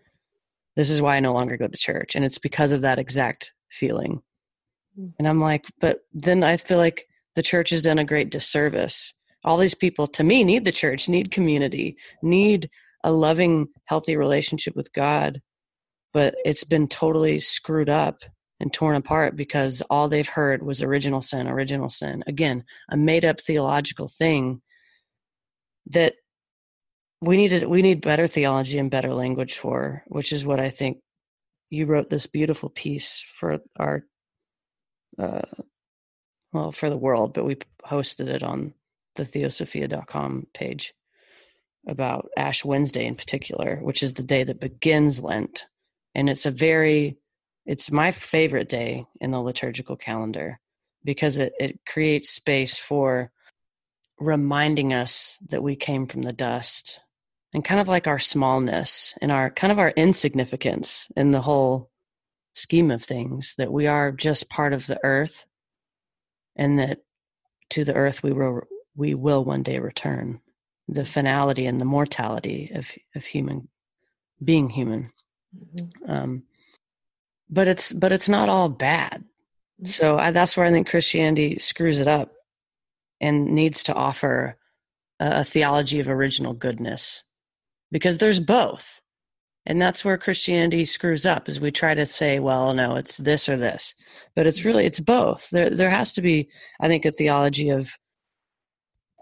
this 0.75 0.89
is 0.89 1.01
why 1.01 1.15
I 1.15 1.19
no 1.19 1.33
longer 1.33 1.57
go 1.57 1.67
to 1.67 1.77
church. 1.77 2.15
And 2.15 2.23
it's 2.23 2.37
because 2.37 2.71
of 2.71 2.81
that 2.81 2.99
exact 2.99 3.53
feeling. 3.71 4.21
Hmm. 4.95 5.07
And 5.17 5.27
I'm 5.27 5.39
like, 5.39 5.65
but 5.79 6.01
then 6.13 6.43
I 6.43 6.57
feel 6.57 6.77
like 6.77 7.07
the 7.35 7.43
church 7.43 7.71
has 7.71 7.81
done 7.81 7.97
a 7.97 8.05
great 8.05 8.29
disservice 8.29 9.13
all 9.43 9.57
these 9.57 9.73
people 9.73 10.07
to 10.07 10.23
me 10.23 10.43
need 10.43 10.65
the 10.65 10.71
church 10.71 11.09
need 11.09 11.31
community 11.31 11.97
need 12.21 12.69
a 13.03 13.11
loving 13.11 13.67
healthy 13.85 14.15
relationship 14.15 14.75
with 14.75 14.93
god. 14.93 15.41
But 16.13 16.35
it's 16.45 16.63
been 16.63 16.87
totally 16.87 17.39
screwed 17.39 17.89
up 17.89 18.23
and 18.59 18.71
torn 18.71 18.95
apart 18.95 19.35
because 19.35 19.81
all 19.89 20.07
they've 20.07 20.29
heard 20.29 20.63
was 20.63 20.81
original 20.81 21.21
sin 21.21 21.47
original 21.47 21.89
sin. 21.89 22.23
Again 22.27 22.63
a 22.89 22.97
made 22.97 23.25
up 23.25 23.41
theological 23.41 24.07
thing 24.07 24.61
that 25.87 26.13
we 27.23 27.37
need 27.37 27.63
we 27.63 27.81
need 27.81 28.01
better 28.01 28.27
theology 28.27 28.77
and 28.77 28.91
better 28.91 29.13
language 29.13 29.53
for 29.57 30.03
which 30.07 30.33
is 30.33 30.45
what 30.45 30.59
i 30.59 30.69
think 30.69 30.97
you 31.69 31.85
wrote 31.85 32.09
this 32.09 32.27
beautiful 32.27 32.69
piece 32.69 33.23
for 33.39 33.59
our 33.79 34.05
uh, 35.17 35.41
well 36.51 36.71
for 36.71 36.89
the 36.89 36.97
world 36.97 37.33
but 37.33 37.45
we 37.45 37.57
hosted 37.85 38.27
it 38.27 38.43
on 38.43 38.73
the 39.15 39.25
theosophia.com 39.25 40.47
page 40.53 40.93
about 41.87 42.29
Ash 42.37 42.63
Wednesday 42.63 43.05
in 43.05 43.15
particular, 43.15 43.77
which 43.81 44.03
is 44.03 44.13
the 44.13 44.23
day 44.23 44.43
that 44.43 44.59
begins 44.59 45.19
Lent. 45.19 45.65
And 46.15 46.29
it's 46.29 46.45
a 46.45 46.51
very, 46.51 47.17
it's 47.65 47.91
my 47.91 48.11
favorite 48.11 48.69
day 48.69 49.05
in 49.19 49.31
the 49.31 49.41
liturgical 49.41 49.95
calendar 49.95 50.59
because 51.03 51.37
it, 51.37 51.53
it 51.59 51.79
creates 51.85 52.29
space 52.29 52.77
for 52.77 53.31
reminding 54.19 54.93
us 54.93 55.37
that 55.49 55.63
we 55.63 55.75
came 55.75 56.07
from 56.07 56.21
the 56.21 56.33
dust 56.33 57.01
and 57.53 57.65
kind 57.65 57.81
of 57.81 57.87
like 57.87 58.07
our 58.07 58.19
smallness 58.19 59.13
and 59.21 59.31
our 59.31 59.49
kind 59.49 59.71
of 59.71 59.79
our 59.79 59.89
insignificance 59.91 61.07
in 61.15 61.31
the 61.31 61.41
whole 61.41 61.91
scheme 62.53 62.91
of 62.91 63.03
things, 63.03 63.55
that 63.57 63.71
we 63.71 63.87
are 63.87 64.11
just 64.11 64.49
part 64.49 64.73
of 64.73 64.87
the 64.87 64.99
earth 65.03 65.45
and 66.55 66.79
that 66.79 66.99
to 67.69 67.83
the 67.83 67.93
earth 67.93 68.23
we 68.23 68.31
will 68.31 68.61
we 68.95 69.13
will 69.13 69.43
one 69.43 69.63
day 69.63 69.79
return 69.79 70.39
the 70.87 71.05
finality 71.05 71.65
and 71.65 71.79
the 71.79 71.85
mortality 71.85 72.71
of 72.73 72.91
of 73.15 73.25
human 73.25 73.67
being 74.43 74.69
human. 74.69 75.11
Mm-hmm. 75.55 76.11
um, 76.11 76.43
but 77.49 77.67
it's 77.67 77.93
but 77.93 78.11
it's 78.11 78.29
not 78.29 78.49
all 78.49 78.69
bad. 78.69 79.23
Mm-hmm. 79.81 79.87
so 79.87 80.17
I, 80.17 80.31
that's 80.31 80.55
where 80.55 80.67
i 80.67 80.71
think 80.71 80.87
christianity 80.87 81.57
screws 81.57 81.99
it 81.99 82.07
up 82.07 82.31
and 83.19 83.47
needs 83.47 83.81
to 83.83 83.93
offer 83.93 84.55
a, 85.19 85.39
a 85.39 85.43
theology 85.43 85.99
of 85.99 86.07
original 86.07 86.53
goodness. 86.53 87.23
Because 87.91 88.17
there's 88.17 88.39
both. 88.39 89.01
And 89.65 89.81
that's 89.81 90.03
where 90.03 90.17
christianity 90.17 90.85
screws 90.85 91.25
up 91.25 91.47
is 91.47 91.61
we 91.61 91.71
try 91.71 91.93
to 91.93 92.05
say 92.05 92.39
well 92.39 92.73
no 92.73 92.95
it's 92.95 93.17
this 93.17 93.47
or 93.47 93.57
this. 93.57 93.95
But 94.35 94.47
it's 94.47 94.65
really 94.65 94.85
it's 94.85 94.99
both. 94.99 95.49
There 95.51 95.69
there 95.69 95.89
has 95.89 96.13
to 96.13 96.21
be 96.21 96.49
i 96.81 96.87
think 96.87 97.05
a 97.05 97.11
theology 97.11 97.69
of 97.69 97.97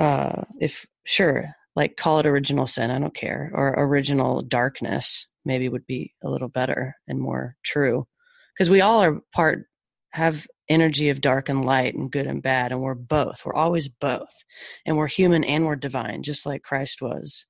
uh, 0.01 0.41
if 0.59 0.87
sure, 1.05 1.53
like 1.75 1.95
call 1.95 2.17
it 2.17 2.25
original 2.25 2.65
sin, 2.65 2.89
I 2.89 2.97
don't 2.97 3.13
care, 3.13 3.51
or 3.53 3.75
original 3.77 4.41
darkness, 4.41 5.27
maybe 5.45 5.69
would 5.69 5.85
be 5.85 6.13
a 6.23 6.29
little 6.29 6.47
better 6.49 6.95
and 7.07 7.19
more 7.19 7.55
true, 7.63 8.07
because 8.53 8.69
we 8.71 8.81
all 8.81 9.03
are 9.03 9.21
part 9.31 9.65
have 10.13 10.47
energy 10.69 11.09
of 11.09 11.21
dark 11.21 11.49
and 11.49 11.63
light 11.65 11.93
and 11.93 12.11
good 12.11 12.25
and 12.25 12.41
bad, 12.41 12.71
and 12.71 12.81
we're 12.81 12.95
both. 12.95 13.45
We're 13.45 13.53
always 13.53 13.87
both, 13.87 14.43
and 14.87 14.97
we're 14.97 15.07
human 15.07 15.43
and 15.43 15.67
we're 15.67 15.75
divine, 15.75 16.23
just 16.23 16.47
like 16.47 16.63
Christ 16.63 17.01
was. 17.01 17.45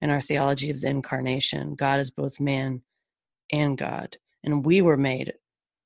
In 0.00 0.08
our 0.08 0.22
theology 0.22 0.70
of 0.70 0.80
the 0.80 0.88
incarnation, 0.88 1.74
God 1.74 2.00
is 2.00 2.10
both 2.10 2.40
man 2.40 2.80
and 3.52 3.76
God, 3.76 4.16
and 4.42 4.64
we 4.64 4.80
were 4.80 4.96
made 4.96 5.34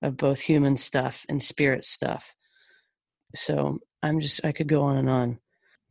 of 0.00 0.16
both 0.16 0.40
human 0.40 0.76
stuff 0.76 1.26
and 1.28 1.42
spirit 1.42 1.85
stuff. 1.85 2.37
So 3.35 3.80
I'm 4.00 4.21
just 4.21 4.44
I 4.44 4.52
could 4.52 4.68
go 4.68 4.83
on 4.83 4.97
and 4.99 5.11
on 5.11 5.40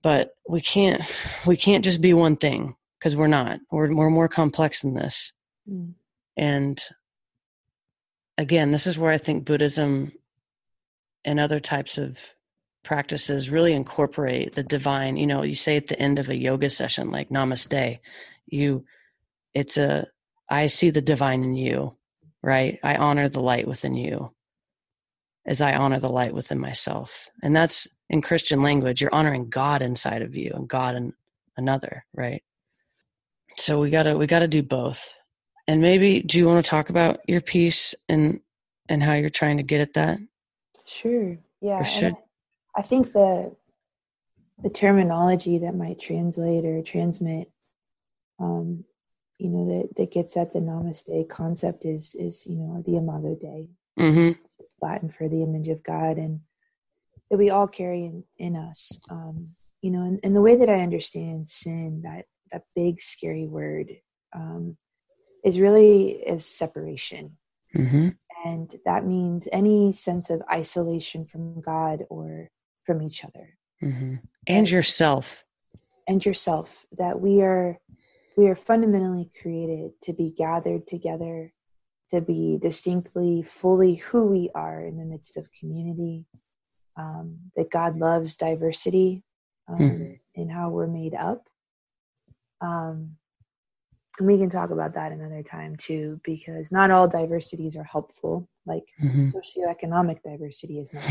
but 0.03 0.35
we 0.47 0.61
can't 0.61 1.01
we 1.45 1.57
can't 1.57 1.83
just 1.83 2.01
be 2.01 2.13
one 2.13 2.37
thing 2.37 2.75
because 2.99 3.15
we're 3.15 3.27
not. 3.27 3.59
We're, 3.71 3.93
we're 3.93 4.09
more 4.09 4.27
complex 4.27 4.81
than 4.81 4.93
this. 4.93 5.33
Mm. 5.69 5.93
and 6.35 6.83
again 8.37 8.71
this 8.71 8.85
is 8.85 8.97
where 8.97 9.13
i 9.13 9.17
think 9.17 9.45
buddhism 9.45 10.11
and 11.23 11.39
other 11.39 11.61
types 11.61 11.97
of 11.97 12.19
practices 12.83 13.49
really 13.49 13.71
incorporate 13.71 14.55
the 14.55 14.63
divine 14.63 15.15
you 15.15 15.25
know 15.25 15.41
you 15.43 15.55
say 15.55 15.77
at 15.77 15.87
the 15.87 15.97
end 15.97 16.19
of 16.19 16.27
a 16.27 16.35
yoga 16.35 16.69
session 16.69 17.11
like 17.11 17.29
namaste 17.29 17.99
you 18.45 18.83
it's 19.53 19.77
a 19.77 20.05
i 20.49 20.67
see 20.67 20.89
the 20.89 21.01
divine 21.01 21.43
in 21.43 21.55
you 21.55 21.95
right? 22.43 22.77
I 22.83 22.97
honor 22.97 23.29
the 23.29 23.39
light 23.39 23.67
within 23.67 23.95
you 23.95 24.31
as 25.45 25.61
i 25.61 25.73
honor 25.73 25.99
the 25.99 26.09
light 26.09 26.33
within 26.33 26.59
myself. 26.59 27.29
And 27.41 27.55
that's 27.55 27.87
in 28.09 28.21
Christian 28.21 28.61
language, 28.61 29.01
you're 29.01 29.13
honoring 29.13 29.49
God 29.49 29.81
inside 29.81 30.21
of 30.21 30.35
you 30.35 30.51
and 30.53 30.67
God 30.67 30.95
in 30.95 31.13
another, 31.57 32.05
right? 32.13 32.43
So 33.57 33.79
we 33.79 33.89
gotta 33.89 34.17
we 34.17 34.27
gotta 34.27 34.47
do 34.47 34.63
both. 34.63 35.15
And 35.67 35.81
maybe 35.81 36.21
do 36.21 36.37
you 36.37 36.45
want 36.45 36.63
to 36.63 36.69
talk 36.69 36.89
about 36.89 37.21
your 37.27 37.41
piece 37.41 37.95
and 38.09 38.39
and 38.89 39.01
how 39.01 39.13
you're 39.13 39.29
trying 39.29 39.57
to 39.57 39.63
get 39.63 39.81
at 39.81 39.93
that? 39.93 40.19
Sure. 40.85 41.37
Yeah. 41.61 41.81
I, 41.81 42.13
I 42.75 42.81
think 42.81 43.13
the 43.13 43.55
the 44.61 44.69
terminology 44.69 45.59
that 45.59 45.75
might 45.75 45.99
translate 45.99 46.65
or 46.65 46.81
transmit 46.81 47.49
um, 48.39 48.83
you 49.37 49.49
know 49.49 49.65
that 49.65 49.95
that 49.97 50.11
gets 50.11 50.37
at 50.37 50.53
the 50.53 50.59
namaste 50.59 51.29
concept 51.29 51.85
is 51.85 52.15
is 52.15 52.45
you 52.47 52.55
know 52.55 52.83
the 52.85 52.95
imago 52.97 53.35
dei 53.39 53.67
mm-hmm. 53.99 54.31
latin 54.81 55.09
for 55.09 55.27
the 55.27 55.41
image 55.43 55.67
of 55.67 55.83
god 55.83 56.17
and 56.17 56.39
that 57.33 57.39
we 57.39 57.49
all 57.49 57.67
carry 57.67 58.05
in, 58.05 58.23
in 58.37 58.55
us. 58.55 58.99
Um, 59.09 59.55
you 59.81 59.89
know, 59.89 60.03
and, 60.03 60.19
and, 60.23 60.35
the 60.35 60.41
way 60.41 60.55
that 60.55 60.69
I 60.69 60.81
understand 60.81 61.47
sin, 61.47 62.03
that 62.03 62.25
that 62.51 62.61
big 62.75 63.01
scary 63.01 63.47
word, 63.47 63.89
um, 64.35 64.77
is 65.43 65.59
really 65.59 66.11
is 66.11 66.45
separation, 66.45 67.35
mm-hmm. 67.75 68.09
and 68.45 68.75
that 68.85 69.07
means 69.07 69.47
any 69.51 69.93
sense 69.93 70.29
of 70.29 70.43
isolation 70.51 71.25
from 71.25 71.59
God 71.59 72.03
or 72.11 72.51
from 72.85 73.01
each 73.01 73.25
other, 73.25 73.57
mm-hmm. 73.81 74.03
and, 74.13 74.19
and 74.45 74.69
yourself, 74.69 75.43
and 76.07 76.23
yourself. 76.23 76.85
That 76.99 77.19
we 77.19 77.41
are 77.41 77.79
we 78.37 78.47
are 78.47 78.55
fundamentally 78.55 79.31
created 79.41 79.99
to 80.03 80.13
be 80.13 80.29
gathered 80.29 80.85
together, 80.85 81.51
to 82.11 82.21
be 82.21 82.59
distinctly, 82.61 83.41
fully 83.41 83.95
who 83.95 84.27
we 84.27 84.51
are 84.53 84.85
in 84.85 84.99
the 84.99 85.05
midst 85.05 85.35
of 85.35 85.49
community, 85.59 86.27
um, 86.97 87.37
that 87.55 87.71
God 87.71 87.97
loves 87.97 88.35
diversity 88.35 89.23
um, 89.67 89.77
mm. 89.77 90.19
in 90.35 90.49
how 90.49 90.69
we're 90.69 90.87
made 90.87 91.13
up. 91.13 91.47
Um, 92.61 93.17
and 94.19 94.27
we 94.27 94.37
can 94.37 94.49
talk 94.49 94.69
about 94.69 94.93
that 94.93 95.11
another 95.11 95.41
time 95.41 95.75
too, 95.75 96.19
because 96.23 96.71
not 96.71 96.91
all 96.91 97.07
diversities 97.07 97.75
are 97.75 97.83
helpful. 97.83 98.47
Like 98.65 98.83
mm-hmm. 99.03 99.29
socioeconomic 99.29 100.21
diversity 100.23 100.79
is 100.79 100.93
not 100.93 101.03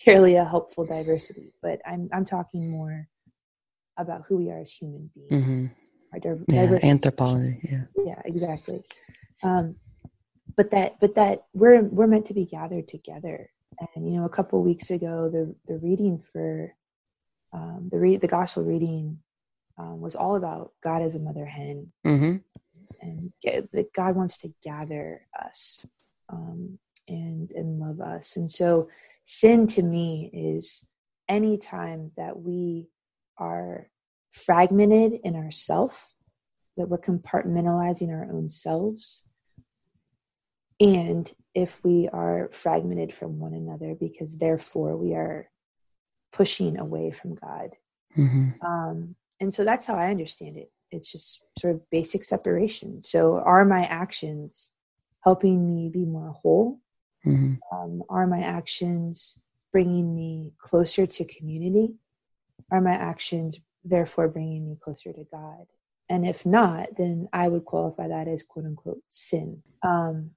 purely 0.00 0.34
a 0.36 0.44
helpful 0.44 0.84
diversity, 0.84 1.52
but 1.62 1.80
I'm 1.86 2.08
I'm 2.12 2.24
talking 2.24 2.68
more 2.68 3.06
about 3.96 4.24
who 4.28 4.38
we 4.38 4.50
are 4.50 4.58
as 4.58 4.72
human 4.72 5.10
beings. 5.14 5.50
Mm-hmm. 5.50 5.66
Our 6.12 6.18
div- 6.20 6.44
yeah, 6.48 6.78
anthropology. 6.82 7.60
Yeah. 7.62 7.84
Yeah, 8.04 8.22
exactly. 8.24 8.82
Um, 9.42 9.76
but 10.56 10.70
that 10.72 10.98
but 11.00 11.14
that 11.14 11.44
we're 11.52 11.82
we're 11.82 12.06
meant 12.08 12.26
to 12.26 12.34
be 12.34 12.44
gathered 12.44 12.88
together 12.88 13.50
And 13.94 14.12
you 14.12 14.18
know, 14.18 14.26
a 14.26 14.30
couple 14.30 14.62
weeks 14.62 14.90
ago, 14.90 15.28
the 15.30 15.54
the 15.66 15.78
reading 15.78 16.18
for 16.18 16.74
um, 17.52 17.88
the 17.90 17.98
read 17.98 18.20
the 18.20 18.28
gospel 18.28 18.64
reading 18.64 19.18
um, 19.78 20.00
was 20.00 20.16
all 20.16 20.36
about 20.36 20.72
God 20.82 21.02
as 21.02 21.14
a 21.14 21.20
mother 21.20 21.46
hen, 21.46 21.92
mm-hmm. 22.06 22.36
and 23.00 23.32
get, 23.42 23.70
that 23.72 23.92
God 23.92 24.16
wants 24.16 24.38
to 24.38 24.52
gather 24.62 25.26
us 25.40 25.86
um, 26.28 26.78
and 27.06 27.50
and 27.52 27.78
love 27.78 28.00
us. 28.00 28.36
And 28.36 28.50
so, 28.50 28.88
sin 29.24 29.66
to 29.68 29.82
me 29.82 30.30
is 30.32 30.84
any 31.28 31.58
time 31.58 32.10
that 32.16 32.40
we 32.40 32.88
are 33.36 33.88
fragmented 34.32 35.20
in 35.22 35.36
ourself, 35.36 36.12
that 36.76 36.88
we're 36.88 36.98
compartmentalizing 36.98 38.10
our 38.10 38.24
own 38.32 38.48
selves, 38.48 39.24
and 40.80 41.30
if 41.54 41.82
we 41.82 42.08
are 42.12 42.50
fragmented 42.52 43.12
from 43.12 43.38
one 43.38 43.54
another 43.54 43.94
because 43.98 44.36
therefore 44.36 44.96
we 44.96 45.14
are 45.14 45.50
pushing 46.32 46.78
away 46.78 47.10
from 47.10 47.34
God. 47.34 47.70
Mm-hmm. 48.16 48.64
Um, 48.64 49.16
and 49.40 49.52
so 49.52 49.64
that's 49.64 49.86
how 49.86 49.94
I 49.94 50.10
understand 50.10 50.56
it. 50.56 50.70
It's 50.90 51.10
just 51.10 51.44
sort 51.58 51.74
of 51.74 51.90
basic 51.90 52.24
separation. 52.24 53.02
So, 53.02 53.38
are 53.38 53.64
my 53.64 53.82
actions 53.82 54.72
helping 55.22 55.74
me 55.74 55.90
be 55.90 56.04
more 56.04 56.30
whole? 56.30 56.80
Mm-hmm. 57.26 57.54
Um, 57.76 58.02
are 58.08 58.26
my 58.26 58.40
actions 58.40 59.38
bringing 59.72 60.14
me 60.14 60.52
closer 60.58 61.06
to 61.06 61.24
community? 61.24 61.94
Are 62.70 62.80
my 62.80 62.94
actions 62.94 63.60
therefore 63.84 64.28
bringing 64.28 64.66
me 64.66 64.78
closer 64.82 65.12
to 65.12 65.26
God? 65.30 65.66
And 66.08 66.26
if 66.26 66.46
not, 66.46 66.96
then 66.96 67.28
I 67.32 67.48
would 67.48 67.66
qualify 67.66 68.08
that 68.08 68.28
as 68.28 68.42
quote 68.42 68.64
unquote 68.64 69.02
sin. 69.10 69.62
Um, 69.82 70.30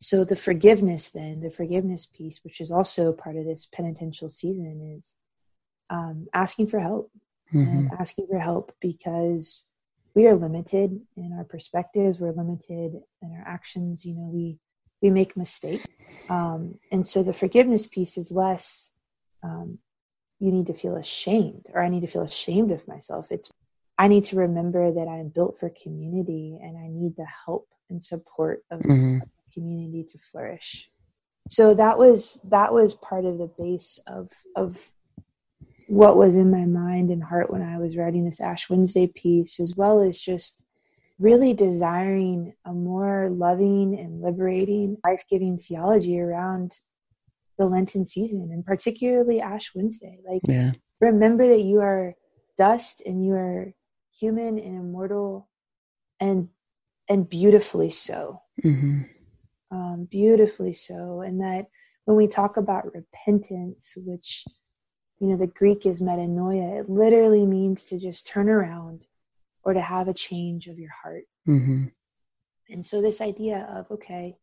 so 0.00 0.24
the 0.24 0.36
forgiveness, 0.36 1.10
then, 1.10 1.40
the 1.40 1.50
forgiveness 1.50 2.06
piece, 2.06 2.40
which 2.44 2.60
is 2.60 2.70
also 2.70 3.12
part 3.12 3.36
of 3.36 3.44
this 3.44 3.66
penitential 3.66 4.28
season, 4.28 4.96
is 4.96 5.16
um, 5.90 6.26
asking 6.34 6.66
for 6.68 6.80
help. 6.80 7.10
Mm-hmm. 7.54 7.78
And 7.78 7.90
asking 8.00 8.26
for 8.26 8.40
help 8.40 8.74
because 8.80 9.66
we 10.16 10.26
are 10.26 10.34
limited 10.34 11.00
in 11.16 11.32
our 11.32 11.44
perspectives, 11.44 12.18
we're 12.18 12.32
limited 12.32 13.00
in 13.22 13.32
our 13.32 13.44
actions. 13.46 14.04
You 14.04 14.14
know, 14.14 14.30
we 14.32 14.58
we 15.00 15.10
make 15.10 15.36
mistakes, 15.36 15.86
um, 16.28 16.80
and 16.90 17.06
so 17.06 17.22
the 17.22 17.32
forgiveness 17.32 17.86
piece 17.86 18.18
is 18.18 18.32
less. 18.32 18.90
Um, 19.44 19.78
you 20.40 20.50
need 20.50 20.66
to 20.66 20.74
feel 20.74 20.96
ashamed, 20.96 21.66
or 21.72 21.84
I 21.84 21.88
need 21.88 22.00
to 22.00 22.08
feel 22.08 22.22
ashamed 22.22 22.72
of 22.72 22.88
myself. 22.88 23.28
It's 23.30 23.48
I 23.96 24.08
need 24.08 24.24
to 24.24 24.36
remember 24.36 24.90
that 24.90 25.06
I'm 25.06 25.28
built 25.28 25.60
for 25.60 25.70
community, 25.70 26.58
and 26.60 26.76
I 26.76 26.88
need 26.88 27.14
the 27.16 27.26
help 27.44 27.68
and 27.88 28.02
support 28.02 28.64
of, 28.70 28.80
mm-hmm. 28.80 29.18
Community 29.52 30.04
to 30.04 30.18
flourish. 30.18 30.90
So 31.48 31.74
that 31.74 31.98
was 31.98 32.40
that 32.44 32.72
was 32.72 32.94
part 32.94 33.24
of 33.24 33.38
the 33.38 33.50
base 33.58 33.98
of 34.06 34.30
of 34.56 34.92
what 35.88 36.16
was 36.16 36.34
in 36.34 36.50
my 36.50 36.64
mind 36.64 37.10
and 37.10 37.22
heart 37.22 37.48
when 37.48 37.62
i 37.62 37.78
was 37.78 37.96
writing 37.96 38.24
this 38.24 38.40
ash 38.40 38.68
wednesday 38.68 39.06
piece 39.06 39.60
as 39.60 39.76
well 39.76 40.00
as 40.00 40.18
just 40.18 40.64
really 41.18 41.54
desiring 41.54 42.52
a 42.64 42.72
more 42.72 43.30
loving 43.30 43.98
and 43.98 44.20
liberating 44.20 44.96
life-giving 45.04 45.58
theology 45.58 46.20
around 46.20 46.72
the 47.58 47.66
lenten 47.66 48.04
season 48.04 48.50
and 48.52 48.64
particularly 48.64 49.40
ash 49.40 49.74
wednesday. 49.74 50.20
Like 50.28 50.42
yeah. 50.44 50.72
remember 51.00 51.46
that 51.48 51.62
you 51.62 51.80
are 51.80 52.14
dust 52.58 53.02
and 53.06 53.24
you 53.24 53.32
are 53.32 53.72
human 54.18 54.58
and 54.58 54.76
immortal 54.78 55.48
and 56.20 56.48
and 57.08 57.28
beautifully 57.28 57.90
so. 57.90 58.42
Mm-hmm 58.64 59.02
um, 59.70 60.06
beautifully 60.10 60.72
so. 60.72 61.22
And 61.22 61.40
that 61.40 61.66
when 62.04 62.16
we 62.16 62.26
talk 62.26 62.56
about 62.56 62.94
repentance, 62.94 63.94
which, 63.96 64.44
you 65.18 65.28
know, 65.28 65.36
the 65.36 65.46
Greek 65.46 65.86
is 65.86 66.00
metanoia, 66.00 66.80
it 66.80 66.90
literally 66.90 67.46
means 67.46 67.84
to 67.86 67.98
just 67.98 68.26
turn 68.26 68.48
around 68.48 69.06
or 69.62 69.74
to 69.74 69.80
have 69.80 70.08
a 70.08 70.14
change 70.14 70.68
of 70.68 70.78
your 70.78 70.92
heart. 71.02 71.24
Mm-hmm. 71.48 71.86
And 72.70 72.84
so, 72.84 73.00
this 73.00 73.20
idea 73.20 73.66
of, 73.70 73.90
okay, 73.90 74.36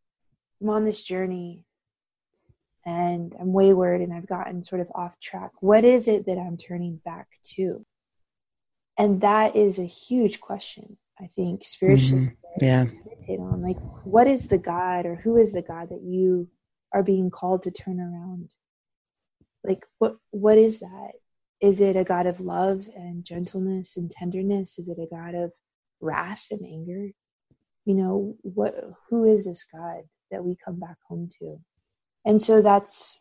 I'm 0.62 0.70
on 0.70 0.86
this 0.86 1.04
journey 1.04 1.66
and 2.86 3.36
I'm 3.40 3.54
wayward 3.54 4.02
and 4.02 4.14
I've 4.14 4.28
gotten 4.28 4.64
sort 4.64 4.82
of 4.82 4.92
off 4.94 5.20
track. 5.20 5.52
What 5.62 5.84
is 5.84 6.08
it 6.08 6.26
that 6.26 6.38
I'm 6.38 6.58
turning 6.58 7.02
back 7.06 7.28
to? 7.56 7.86
And 8.98 9.22
that 9.22 9.56
is 9.56 9.80
a 9.80 9.86
huge 9.86 10.40
question. 10.40 10.98
I 11.20 11.30
think 11.36 11.64
spiritually. 11.64 12.24
Mm-hmm. 12.24 12.43
Yeah. 12.62 12.84
Meditate 12.84 13.40
on 13.40 13.62
like 13.62 13.80
what 14.04 14.28
is 14.28 14.48
the 14.48 14.58
God 14.58 15.06
or 15.06 15.16
who 15.16 15.38
is 15.38 15.54
the 15.54 15.62
God 15.62 15.90
that 15.90 16.04
you 16.04 16.48
are 16.94 17.04
being 17.04 17.30
called 17.30 17.64
to 17.64 17.72
turn 17.72 18.00
around? 18.00 18.54
Like 19.64 19.86
what 19.98 20.18
what 20.32 20.58
is 20.58 20.80
that? 20.80 21.12
Is 21.62 21.80
it 21.80 21.96
a 21.96 22.04
God 22.04 22.28
of 22.28 22.40
love 22.40 22.88
and 22.96 23.24
gentleness 23.24 23.96
and 23.98 24.12
tenderness? 24.12 24.78
Is 24.78 24.90
it 24.90 24.98
a 25.00 25.08
God 25.14 25.36
of 25.36 25.52
wrath 26.02 26.48
and 26.52 26.62
anger? 26.66 27.12
You 27.86 27.96
know, 27.96 28.36
what 28.42 28.76
who 29.10 29.26
is 29.26 29.46
this 29.46 29.64
God 29.64 30.04
that 30.32 30.44
we 30.44 30.56
come 30.64 30.80
back 30.80 30.98
home 31.08 31.30
to? 31.40 31.60
And 32.26 32.42
so 32.42 32.62
that's 32.62 33.20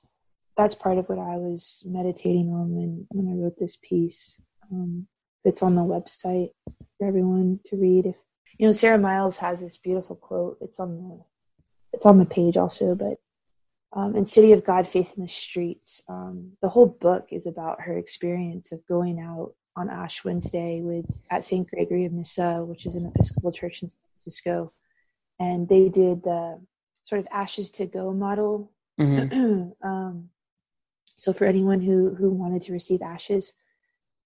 that's 0.57 0.75
part 0.75 0.99
of 0.99 1.09
what 1.09 1.19
I 1.19 1.37
was 1.37 1.83
meditating 1.87 2.51
on 2.51 2.75
when 2.75 3.07
when 3.11 3.29
I 3.29 3.43
wrote 3.43 3.59
this 3.59 3.79
piece. 3.83 4.41
Um, 4.71 5.07
it's 5.45 5.63
on 5.63 5.75
the 5.75 5.83
website 5.83 6.51
for 6.99 7.07
everyone 7.07 7.61
to 7.67 7.77
read. 7.77 8.07
If 8.07 8.17
you 8.59 8.67
know, 8.67 8.73
Sara 8.73 8.99
Miles 8.99 9.39
has 9.39 9.61
this 9.61 9.77
beautiful 9.77 10.17
quote. 10.17 10.59
It's 10.61 10.79
on 10.79 10.97
the 10.97 11.25
it's 11.93 12.07
on 12.07 12.19
the 12.19 12.25
page 12.25 12.57
also, 12.57 12.95
but 12.95 13.19
um, 13.95 14.17
in 14.17 14.25
City 14.25 14.53
of 14.53 14.65
God, 14.65 14.89
Faith 14.89 15.13
in 15.17 15.23
the 15.23 15.29
Streets, 15.29 16.01
um, 16.09 16.53
the 16.63 16.69
whole 16.69 16.87
book 16.87 17.29
is 17.31 17.47
about 17.47 17.83
her 17.83 17.99
experience 17.99 18.73
of 18.73 18.87
going 18.87 19.21
out 19.21 19.53
on 19.77 19.91
Ash 19.91 20.25
Wednesday 20.25 20.81
with 20.83 21.21
at 21.31 21.45
St. 21.45 21.69
Gregory 21.69 22.07
of 22.07 22.13
Nyssa, 22.13 22.65
which 22.65 22.87
is 22.87 22.95
an 22.97 23.07
Episcopal 23.07 23.53
church 23.53 23.83
in 23.83 23.89
San 23.89 23.99
Francisco, 24.11 24.73
and 25.39 25.69
they 25.69 25.89
did 25.89 26.23
the 26.23 26.61
sort 27.05 27.21
of 27.21 27.29
ashes 27.31 27.71
to 27.73 27.87
go 27.87 28.13
model. 28.13 28.73
Mm-hmm. 28.99 29.71
um, 29.87 30.29
so 31.17 31.33
for 31.33 31.45
anyone 31.45 31.81
who 31.81 32.15
who 32.15 32.31
wanted 32.31 32.63
to 32.63 32.73
receive 32.73 33.03
ashes, 33.03 33.53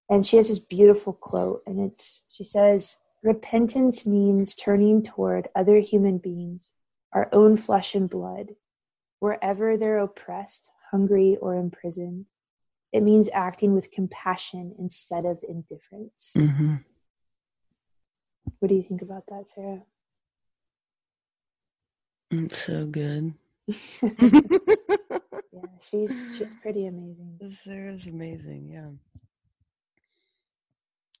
and 0.09 0.25
she 0.25 0.37
has 0.37 0.47
this 0.47 0.59
beautiful 0.59 1.13
quote 1.13 1.63
and 1.65 1.79
it's 1.79 2.23
she 2.29 2.43
says 2.43 2.97
repentance 3.23 4.05
means 4.05 4.55
turning 4.55 5.03
toward 5.03 5.47
other 5.55 5.79
human 5.79 6.17
beings 6.17 6.73
our 7.13 7.29
own 7.31 7.57
flesh 7.57 7.95
and 7.95 8.09
blood 8.09 8.49
wherever 9.19 9.77
they're 9.77 9.97
oppressed 9.99 10.69
hungry 10.91 11.37
or 11.41 11.55
imprisoned. 11.55 12.25
It 12.93 13.01
means 13.01 13.29
acting 13.33 13.73
with 13.73 13.91
compassion 13.91 14.75
instead 14.77 15.25
of 15.25 15.39
indifference. 15.47 16.33
Mm-hmm. 16.37 16.75
what 18.59 18.67
do 18.69 18.75
you 18.75 18.83
think 18.83 19.01
about 19.01 19.23
that 19.27 19.47
sarah? 19.49 19.83
It's 22.31 22.61
so 22.61 22.85
good. 22.85 23.33
Yeah 25.57 25.61
she's 25.79 26.19
she's 26.37 26.53
pretty 26.61 26.85
amazing. 26.85 27.39
Sarah's 27.49 28.07
amazing 28.07 28.69
yeah 28.71 28.89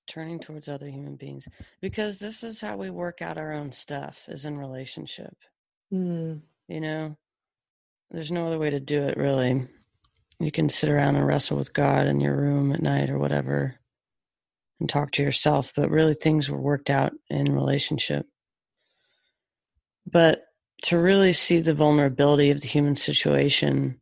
turning 0.07 0.39
towards 0.39 0.67
other 0.67 0.87
human 0.87 1.15
beings 1.15 1.47
because 1.81 2.17
this 2.17 2.43
is 2.43 2.61
how 2.61 2.77
we 2.77 2.89
work 2.89 3.21
out 3.21 3.37
our 3.37 3.53
own 3.53 3.71
stuff 3.71 4.25
is 4.27 4.45
in 4.45 4.57
relationship. 4.57 5.35
Mm. 5.93 6.41
you 6.67 6.81
know? 6.81 7.15
There's 8.11 8.31
no 8.31 8.47
other 8.47 8.59
way 8.59 8.69
to 8.69 8.79
do 8.79 9.03
it 9.03 9.17
really. 9.17 9.67
You 10.39 10.51
can 10.51 10.69
sit 10.69 10.89
around 10.89 11.15
and 11.15 11.27
wrestle 11.27 11.57
with 11.57 11.73
god 11.73 12.07
in 12.07 12.19
your 12.19 12.37
room 12.37 12.71
at 12.71 12.81
night 12.81 13.09
or 13.09 13.17
whatever 13.17 13.75
and 14.79 14.87
talk 14.87 15.11
to 15.11 15.23
yourself 15.23 15.73
but 15.75 15.89
really 15.89 16.13
things 16.13 16.49
were 16.49 16.61
worked 16.61 16.89
out 16.89 17.13
in 17.29 17.53
relationship. 17.53 18.25
But 20.05 20.43
to 20.83 20.97
really 20.97 21.33
see 21.33 21.59
the 21.59 21.73
vulnerability 21.73 22.51
of 22.51 22.61
the 22.61 22.67
human 22.67 22.95
situation 22.95 23.99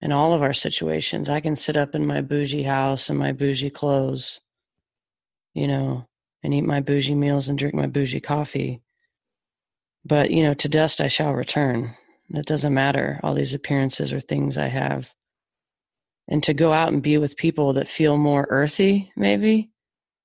in 0.00 0.12
all 0.12 0.32
of 0.32 0.42
our 0.42 0.52
situations 0.52 1.28
i 1.28 1.40
can 1.40 1.56
sit 1.56 1.76
up 1.76 1.94
in 1.94 2.06
my 2.06 2.20
bougie 2.20 2.62
house 2.62 3.10
and 3.10 3.18
my 3.18 3.32
bougie 3.32 3.70
clothes 3.70 4.40
you 5.54 5.66
know, 5.66 6.06
and 6.42 6.54
eat 6.54 6.62
my 6.62 6.80
bougie 6.80 7.14
meals 7.14 7.48
and 7.48 7.58
drink 7.58 7.74
my 7.74 7.86
bougie 7.86 8.20
coffee. 8.20 8.82
But, 10.04 10.30
you 10.30 10.42
know, 10.42 10.54
to 10.54 10.68
dust 10.68 11.00
I 11.00 11.08
shall 11.08 11.34
return. 11.34 11.96
It 12.30 12.46
doesn't 12.46 12.72
matter, 12.72 13.20
all 13.22 13.34
these 13.34 13.54
appearances 13.54 14.12
or 14.12 14.20
things 14.20 14.56
I 14.56 14.68
have. 14.68 15.12
And 16.28 16.42
to 16.44 16.54
go 16.54 16.72
out 16.72 16.92
and 16.92 17.02
be 17.02 17.18
with 17.18 17.36
people 17.36 17.72
that 17.74 17.88
feel 17.88 18.16
more 18.16 18.46
earthy, 18.50 19.12
maybe, 19.16 19.70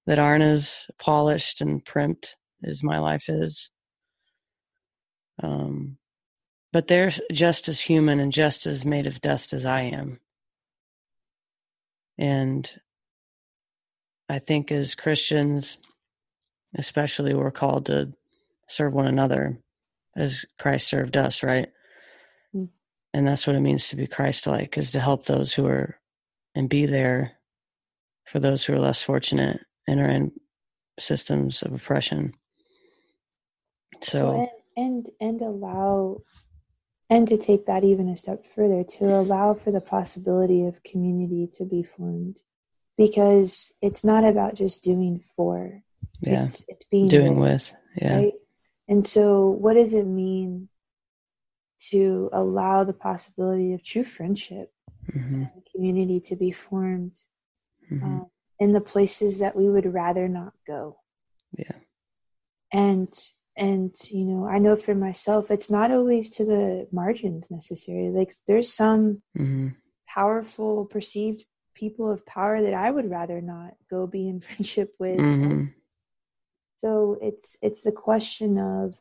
that 0.05 0.19
aren't 0.19 0.43
as 0.43 0.87
polished 0.99 1.61
and 1.61 1.83
primped 1.83 2.35
as 2.63 2.83
my 2.83 2.99
life 2.99 3.27
is. 3.27 3.71
Um, 5.41 5.97
but 6.71 6.87
they're 6.87 7.11
just 7.31 7.67
as 7.67 7.79
human 7.79 8.19
and 8.19 8.31
just 8.31 8.65
as 8.65 8.85
made 8.85 9.07
of 9.07 9.21
dust 9.21 9.53
as 9.53 9.65
I 9.65 9.81
am. 9.81 10.19
And 12.17 12.71
I 14.29 14.39
think 14.39 14.71
as 14.71 14.95
Christians, 14.95 15.77
especially, 16.75 17.33
we're 17.33 17.51
called 17.51 17.87
to 17.87 18.13
serve 18.67 18.93
one 18.93 19.07
another 19.07 19.59
as 20.15 20.45
Christ 20.59 20.87
served 20.87 21.17
us, 21.17 21.43
right? 21.43 21.69
Mm. 22.55 22.69
and 23.13 23.27
that's 23.27 23.45
what 23.45 23.55
it 23.55 23.61
means 23.61 23.89
to 23.89 23.95
be 23.95 24.07
Christ-like 24.07 24.77
is 24.77 24.91
to 24.91 24.99
help 24.99 25.25
those 25.25 25.53
who 25.53 25.65
are 25.67 25.99
and 26.55 26.69
be 26.69 26.85
there 26.85 27.33
for 28.25 28.39
those 28.39 28.65
who 28.65 28.73
are 28.73 28.79
less 28.79 29.03
fortunate 29.03 29.61
and 29.87 29.99
are 29.99 30.09
in 30.09 30.31
systems 30.99 31.61
of 31.61 31.73
oppression. 31.73 32.33
So 34.01 34.49
and, 34.75 35.07
and 35.19 35.39
and 35.39 35.41
allow 35.41 36.21
and 37.09 37.27
to 37.27 37.37
take 37.37 37.65
that 37.67 37.83
even 37.83 38.09
a 38.09 38.17
step 38.17 38.45
further 38.47 38.83
to 38.83 39.05
allow 39.05 39.53
for 39.53 39.71
the 39.71 39.81
possibility 39.81 40.65
of 40.65 40.83
community 40.83 41.47
to 41.53 41.65
be 41.65 41.83
formed 41.83 42.41
because 42.97 43.71
it's 43.81 44.03
not 44.03 44.23
about 44.23 44.55
just 44.55 44.83
doing 44.83 45.23
for 45.35 45.81
yeah 46.21 46.45
it's, 46.45 46.65
it's 46.67 46.85
being 46.85 47.07
doing 47.07 47.39
with, 47.39 47.51
with 47.51 47.73
yeah 48.01 48.15
right? 48.17 48.33
and 48.87 49.05
so 49.05 49.49
what 49.49 49.73
does 49.73 49.93
it 49.93 50.05
mean 50.05 50.69
to 51.89 52.29
allow 52.33 52.83
the 52.83 52.93
possibility 52.93 53.73
of 53.73 53.83
true 53.83 54.03
friendship 54.03 54.71
mm-hmm. 55.11 55.43
and 55.43 55.67
community 55.73 56.19
to 56.19 56.35
be 56.35 56.51
formed 56.51 57.15
mm-hmm. 57.91 58.03
um, 58.03 58.27
in 58.59 58.71
the 58.71 58.81
places 58.81 59.39
that 59.39 59.55
we 59.55 59.69
would 59.69 59.93
rather 59.93 60.27
not 60.27 60.53
go 60.65 60.97
yeah 61.57 61.75
and 62.71 63.31
and 63.57 63.95
you 64.09 64.25
know 64.25 64.47
i 64.47 64.57
know 64.57 64.75
for 64.75 64.95
myself 64.95 65.51
it's 65.51 65.69
not 65.69 65.91
always 65.91 66.29
to 66.29 66.45
the 66.45 66.87
margins 66.91 67.51
necessarily 67.51 68.09
like 68.09 68.33
there's 68.47 68.71
some 68.71 69.21
mm-hmm. 69.37 69.69
powerful 70.07 70.85
perceived 70.85 71.45
people 71.75 72.09
of 72.09 72.25
power 72.25 72.61
that 72.61 72.73
i 72.73 72.89
would 72.89 73.09
rather 73.09 73.41
not 73.41 73.75
go 73.89 74.07
be 74.07 74.27
in 74.27 74.39
friendship 74.41 74.95
with 74.99 75.19
mm-hmm. 75.19 75.65
so 76.77 77.17
it's 77.21 77.57
it's 77.61 77.81
the 77.81 77.91
question 77.91 78.57
of 78.57 78.99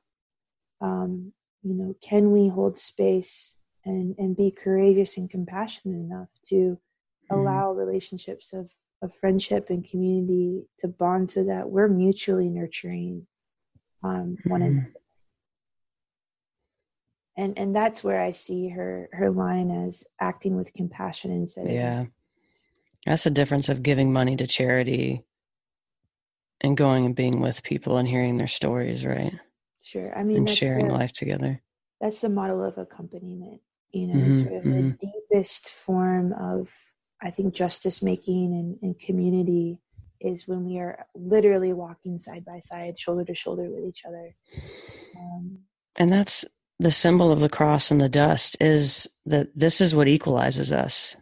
um 0.80 1.32
you 1.62 1.74
know 1.74 1.94
can 2.02 2.30
we 2.30 2.48
hold 2.48 2.78
space 2.78 3.56
and 3.84 4.14
and 4.18 4.36
be 4.36 4.50
courageous 4.50 5.16
and 5.16 5.30
compassionate 5.30 5.98
enough 5.98 6.28
to 6.42 6.54
mm-hmm. 6.54 7.34
allow 7.34 7.72
relationships 7.72 8.52
of 8.52 8.68
of 9.02 9.14
friendship 9.14 9.68
and 9.68 9.88
community 9.88 10.64
to 10.78 10.88
bond 10.88 11.30
so 11.30 11.44
that 11.44 11.68
we're 11.68 11.88
mutually 11.88 12.48
nurturing 12.48 13.26
um, 14.02 14.36
one 14.44 14.60
mm-hmm. 14.60 14.78
another 14.78 14.92
and 17.36 17.58
and 17.58 17.74
that's 17.74 18.04
where 18.04 18.20
i 18.20 18.30
see 18.30 18.68
her 18.68 19.08
her 19.12 19.30
line 19.30 19.70
as 19.70 20.04
acting 20.20 20.56
with 20.56 20.72
compassion 20.72 21.30
instead 21.30 21.66
of 21.66 21.74
yeah 21.74 22.04
that's 23.06 23.24
the 23.24 23.30
difference 23.30 23.68
of 23.68 23.82
giving 23.82 24.12
money 24.12 24.36
to 24.36 24.46
charity 24.46 25.24
and 26.60 26.76
going 26.76 27.04
and 27.04 27.14
being 27.14 27.40
with 27.40 27.62
people 27.62 27.96
and 27.96 28.08
hearing 28.08 28.36
their 28.36 28.46
stories 28.46 29.04
right 29.04 29.34
sure 29.82 30.16
i 30.16 30.22
mean 30.22 30.38
and 30.38 30.50
sharing 30.50 30.88
the, 30.88 30.94
life 30.94 31.12
together 31.12 31.60
that's 32.00 32.20
the 32.20 32.28
model 32.28 32.62
of 32.62 32.78
accompaniment 32.78 33.60
you 33.92 34.06
know 34.06 34.14
mm-hmm, 34.14 34.42
sort 34.42 34.54
of 34.54 34.62
mm-hmm. 34.64 34.90
the 34.90 35.12
deepest 35.30 35.70
form 35.70 36.32
of 36.34 36.68
i 37.22 37.30
think 37.30 37.54
justice 37.54 38.02
making 38.02 38.52
and, 38.52 38.78
and 38.82 38.98
community 38.98 39.78
is 40.24 40.48
when 40.48 40.64
we 40.64 40.78
are 40.78 41.06
literally 41.14 41.72
walking 41.72 42.18
side 42.18 42.44
by 42.44 42.58
side, 42.58 42.98
shoulder 42.98 43.24
to 43.24 43.34
shoulder 43.34 43.68
with 43.70 43.84
each 43.84 44.02
other. 44.06 44.34
Um, 45.16 45.58
and 45.96 46.10
that's 46.10 46.44
the 46.78 46.90
symbol 46.90 47.30
of 47.30 47.40
the 47.40 47.48
cross 47.48 47.90
and 47.90 48.00
the 48.00 48.08
dust 48.08 48.56
is 48.60 49.08
that 49.26 49.48
this 49.54 49.80
is 49.80 49.94
what 49.94 50.08
equalizes 50.08 50.72
us 50.72 51.14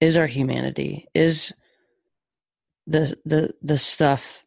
is 0.00 0.16
our 0.16 0.26
humanity 0.26 1.06
is 1.14 1.52
the 2.86 3.16
the 3.24 3.54
the 3.62 3.78
stuff 3.78 4.44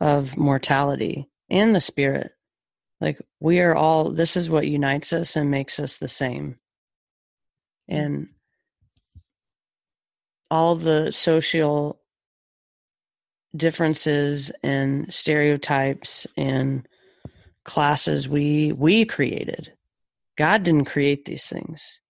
of 0.00 0.36
mortality 0.36 1.28
and 1.50 1.74
the 1.74 1.80
spirit 1.80 2.32
like 3.00 3.20
we 3.40 3.60
are 3.60 3.74
all 3.74 4.10
this 4.10 4.36
is 4.36 4.50
what 4.50 4.66
unites 4.66 5.12
us 5.12 5.36
and 5.36 5.50
makes 5.50 5.78
us 5.78 5.98
the 5.98 6.08
same 6.08 6.58
mm-hmm. 7.90 7.96
and 7.96 8.28
all 10.50 10.76
the 10.76 11.10
social 11.10 12.00
differences 13.56 14.50
and 14.62 15.12
stereotypes 15.12 16.26
and 16.36 16.86
classes 17.64 18.28
we 18.28 18.72
we 18.72 19.04
created. 19.04 19.72
God 20.36 20.62
didn't 20.62 20.86
create 20.86 21.24
these 21.24 21.46
things. 21.46 22.00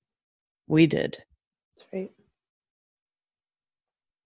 We 0.67 0.87
did. 0.87 1.23
That's 1.77 1.89
right. 1.93 2.11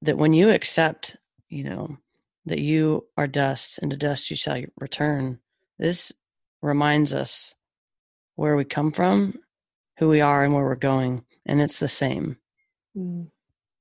That 0.03 0.19
when 0.19 0.33
you 0.33 0.51
accept, 0.51 1.17
you 1.49 1.65
know, 1.65 1.99
that 2.47 2.61
you 2.61 3.07
are 3.17 3.27
dust 3.27 3.79
and 3.81 3.91
to 3.91 3.97
dust 3.97 4.31
you 4.31 4.37
shall 4.37 4.63
return, 4.79 5.41
this 5.79 6.13
reminds 6.63 7.13
us 7.13 7.55
where 8.37 8.57
we 8.57 8.65
come 8.65 8.93
from, 8.93 9.35
who 9.99 10.09
we 10.09 10.21
are, 10.21 10.45
and 10.45 10.55
where 10.55 10.65
we're 10.65 10.77
going. 10.77 11.25
And 11.47 11.61
it's 11.61 11.79
the 11.79 11.89
same. 11.89 12.39
Mm. 12.97 13.29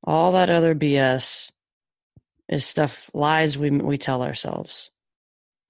All 0.03 0.31
that 0.31 0.49
other 0.49 0.73
BS 0.73 1.51
is 2.49 2.65
stuff 2.65 3.09
lies 3.13 3.57
we 3.57 3.69
we 3.69 3.97
tell 3.97 4.23
ourselves 4.23 4.89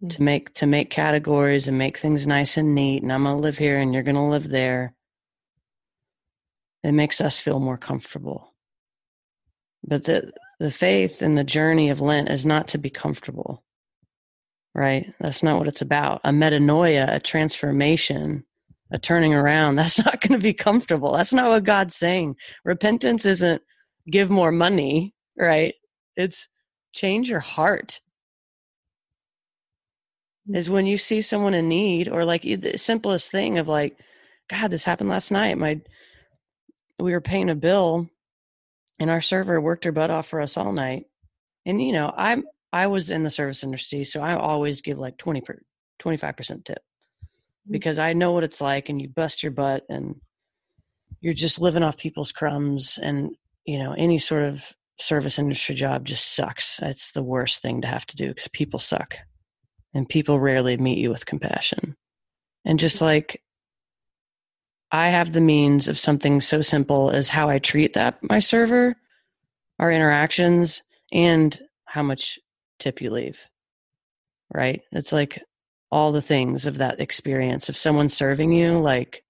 mm-hmm. 0.03 0.09
to 0.09 0.21
make 0.21 0.53
to 0.55 0.65
make 0.65 0.89
categories 0.89 1.67
and 1.67 1.77
make 1.77 1.97
things 1.97 2.27
nice 2.27 2.57
and 2.57 2.75
neat 2.75 3.03
and 3.03 3.11
I'm 3.11 3.23
going 3.23 3.37
to 3.37 3.41
live 3.41 3.57
here 3.57 3.77
and 3.77 3.93
you're 3.93 4.03
going 4.03 4.15
to 4.15 4.21
live 4.21 4.47
there 4.47 4.93
it 6.83 6.91
makes 6.91 7.19
us 7.19 7.39
feel 7.39 7.59
more 7.59 7.77
comfortable 7.77 8.46
but 9.87 10.03
the 10.03 10.31
the 10.59 10.71
faith 10.71 11.21
and 11.21 11.37
the 11.37 11.43
journey 11.43 11.89
of 11.89 12.01
lent 12.01 12.29
is 12.29 12.45
not 12.45 12.67
to 12.69 12.77
be 12.77 12.89
comfortable 12.89 13.63
right? 14.77 15.11
That's 15.19 15.41
not 15.41 15.57
what 15.57 15.67
it's 15.67 15.81
about. 15.81 16.21
A 16.23 16.29
metanoia 16.29 17.13
a 17.13 17.19
transformation 17.19 18.45
a 18.91 18.97
turning 18.97 19.33
around 19.33 19.75
that's 19.77 19.97
not 19.97 20.21
going 20.21 20.39
to 20.39 20.43
be 20.43 20.53
comfortable. 20.53 21.11
That's 21.13 21.33
not 21.33 21.49
what 21.49 21.65
god's 21.65 21.95
saying. 21.95 22.35
Repentance 22.63 23.25
isn't 23.25 23.61
give 24.09 24.29
more 24.29 24.51
money 24.51 25.13
right? 25.37 25.73
It's 26.15 26.47
change 26.93 27.29
your 27.29 27.39
heart. 27.39 27.99
Mm. 30.49 30.57
Is 30.57 30.69
when 30.69 30.85
you 30.85 30.97
see 30.97 31.21
someone 31.21 31.53
in 31.53 31.67
need 31.67 32.07
or 32.07 32.23
like 32.23 32.43
the 32.43 32.77
simplest 32.77 33.31
thing 33.31 33.57
of 33.57 33.67
like 33.67 33.97
god 34.49 34.71
this 34.71 34.83
happened 34.83 35.09
last 35.09 35.31
night. 35.31 35.57
My 35.57 35.81
we 36.99 37.11
were 37.11 37.21
paying 37.21 37.49
a 37.49 37.55
bill 37.55 38.09
and 38.99 39.09
our 39.09 39.21
server 39.21 39.59
worked 39.59 39.85
her 39.85 39.91
butt 39.91 40.11
off 40.11 40.27
for 40.27 40.41
us 40.41 40.57
all 40.57 40.71
night 40.71 41.05
and 41.65 41.81
you 41.81 41.93
know 41.93 42.13
i'm 42.15 42.43
i 42.73 42.87
was 42.87 43.11
in 43.11 43.23
the 43.23 43.29
service 43.29 43.63
industry 43.63 44.03
so 44.03 44.21
i 44.21 44.35
always 44.35 44.81
give 44.81 44.97
like 44.97 45.17
20 45.17 45.41
per 45.41 45.59
25% 45.99 46.65
tip 46.65 46.77
mm. 46.77 47.27
because 47.71 47.99
i 47.99 48.13
know 48.13 48.31
what 48.31 48.43
it's 48.43 48.61
like 48.61 48.89
and 48.89 49.01
you 49.01 49.07
bust 49.07 49.43
your 49.43 49.51
butt 49.51 49.83
and 49.89 50.15
you're 51.21 51.33
just 51.33 51.59
living 51.59 51.83
off 51.83 51.97
people's 51.97 52.31
crumbs 52.31 52.99
and 53.01 53.35
you 53.65 53.79
know 53.79 53.93
any 53.97 54.17
sort 54.17 54.43
of 54.43 54.73
service 54.99 55.37
industry 55.39 55.75
job 55.75 56.05
just 56.05 56.35
sucks. 56.35 56.79
It's 56.81 57.11
the 57.11 57.23
worst 57.23 57.61
thing 57.61 57.81
to 57.81 57.87
have 57.87 58.05
to 58.07 58.15
do 58.15 58.29
because 58.29 58.47
people 58.49 58.79
suck 58.79 59.17
and 59.93 60.09
people 60.09 60.39
rarely 60.39 60.77
meet 60.77 60.97
you 60.97 61.09
with 61.09 61.25
compassion. 61.25 61.95
And 62.65 62.79
just 62.79 63.01
like 63.01 63.41
I 64.91 65.09
have 65.09 65.33
the 65.33 65.41
means 65.41 65.87
of 65.87 65.99
something 65.99 66.41
so 66.41 66.61
simple 66.61 67.11
as 67.11 67.29
how 67.29 67.49
I 67.49 67.59
treat 67.59 67.93
that 67.93 68.17
my 68.21 68.39
server, 68.39 68.95
our 69.79 69.91
interactions, 69.91 70.81
and 71.11 71.59
how 71.85 72.03
much 72.03 72.39
tip 72.79 73.01
you 73.01 73.11
leave. 73.11 73.39
Right? 74.53 74.81
It's 74.91 75.11
like 75.11 75.41
all 75.91 76.11
the 76.11 76.21
things 76.21 76.65
of 76.65 76.77
that 76.77 76.99
experience 76.99 77.69
of 77.69 77.77
someone 77.77 78.09
serving 78.09 78.51
you, 78.51 78.79
like 78.79 79.23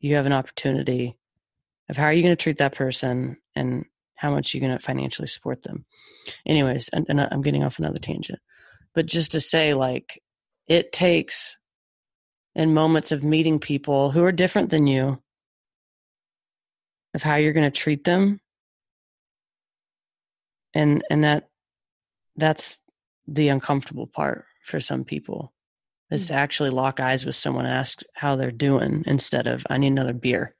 you 0.00 0.16
have 0.16 0.26
an 0.26 0.32
opportunity 0.32 1.16
of 1.88 1.96
how 1.96 2.04
are 2.04 2.12
you 2.12 2.22
going 2.22 2.36
to 2.36 2.42
treat 2.42 2.58
that 2.58 2.74
person 2.74 3.36
and 3.54 3.84
how 4.14 4.30
much 4.30 4.54
you're 4.54 4.60
going 4.66 4.76
to 4.76 4.84
financially 4.84 5.28
support 5.28 5.62
them. 5.62 5.84
Anyways, 6.46 6.88
and, 6.88 7.06
and 7.08 7.20
I'm 7.20 7.42
getting 7.42 7.64
off 7.64 7.78
another 7.78 7.98
tangent, 7.98 8.38
but 8.94 9.06
just 9.06 9.32
to 9.32 9.40
say, 9.40 9.74
like, 9.74 10.22
it 10.68 10.92
takes 10.92 11.56
in 12.60 12.74
moments 12.74 13.10
of 13.10 13.24
meeting 13.24 13.58
people 13.58 14.10
who 14.10 14.22
are 14.22 14.30
different 14.30 14.68
than 14.68 14.86
you, 14.86 15.18
of 17.14 17.22
how 17.22 17.36
you're 17.36 17.54
going 17.54 17.70
to 17.70 17.80
treat 17.80 18.04
them, 18.04 18.38
and 20.74 21.02
and 21.10 21.24
that 21.24 21.48
that's 22.36 22.76
the 23.26 23.48
uncomfortable 23.48 24.06
part 24.06 24.44
for 24.62 24.78
some 24.78 25.04
people 25.04 25.54
is 26.10 26.26
to 26.26 26.34
mm. 26.34 26.36
actually 26.36 26.68
lock 26.68 27.00
eyes 27.00 27.24
with 27.24 27.34
someone 27.34 27.64
and 27.64 27.74
ask 27.74 28.02
how 28.14 28.36
they're 28.36 28.50
doing 28.50 29.04
instead 29.06 29.46
of 29.46 29.64
i 29.70 29.78
need 29.78 29.88
another 29.92 30.12
beer 30.12 30.54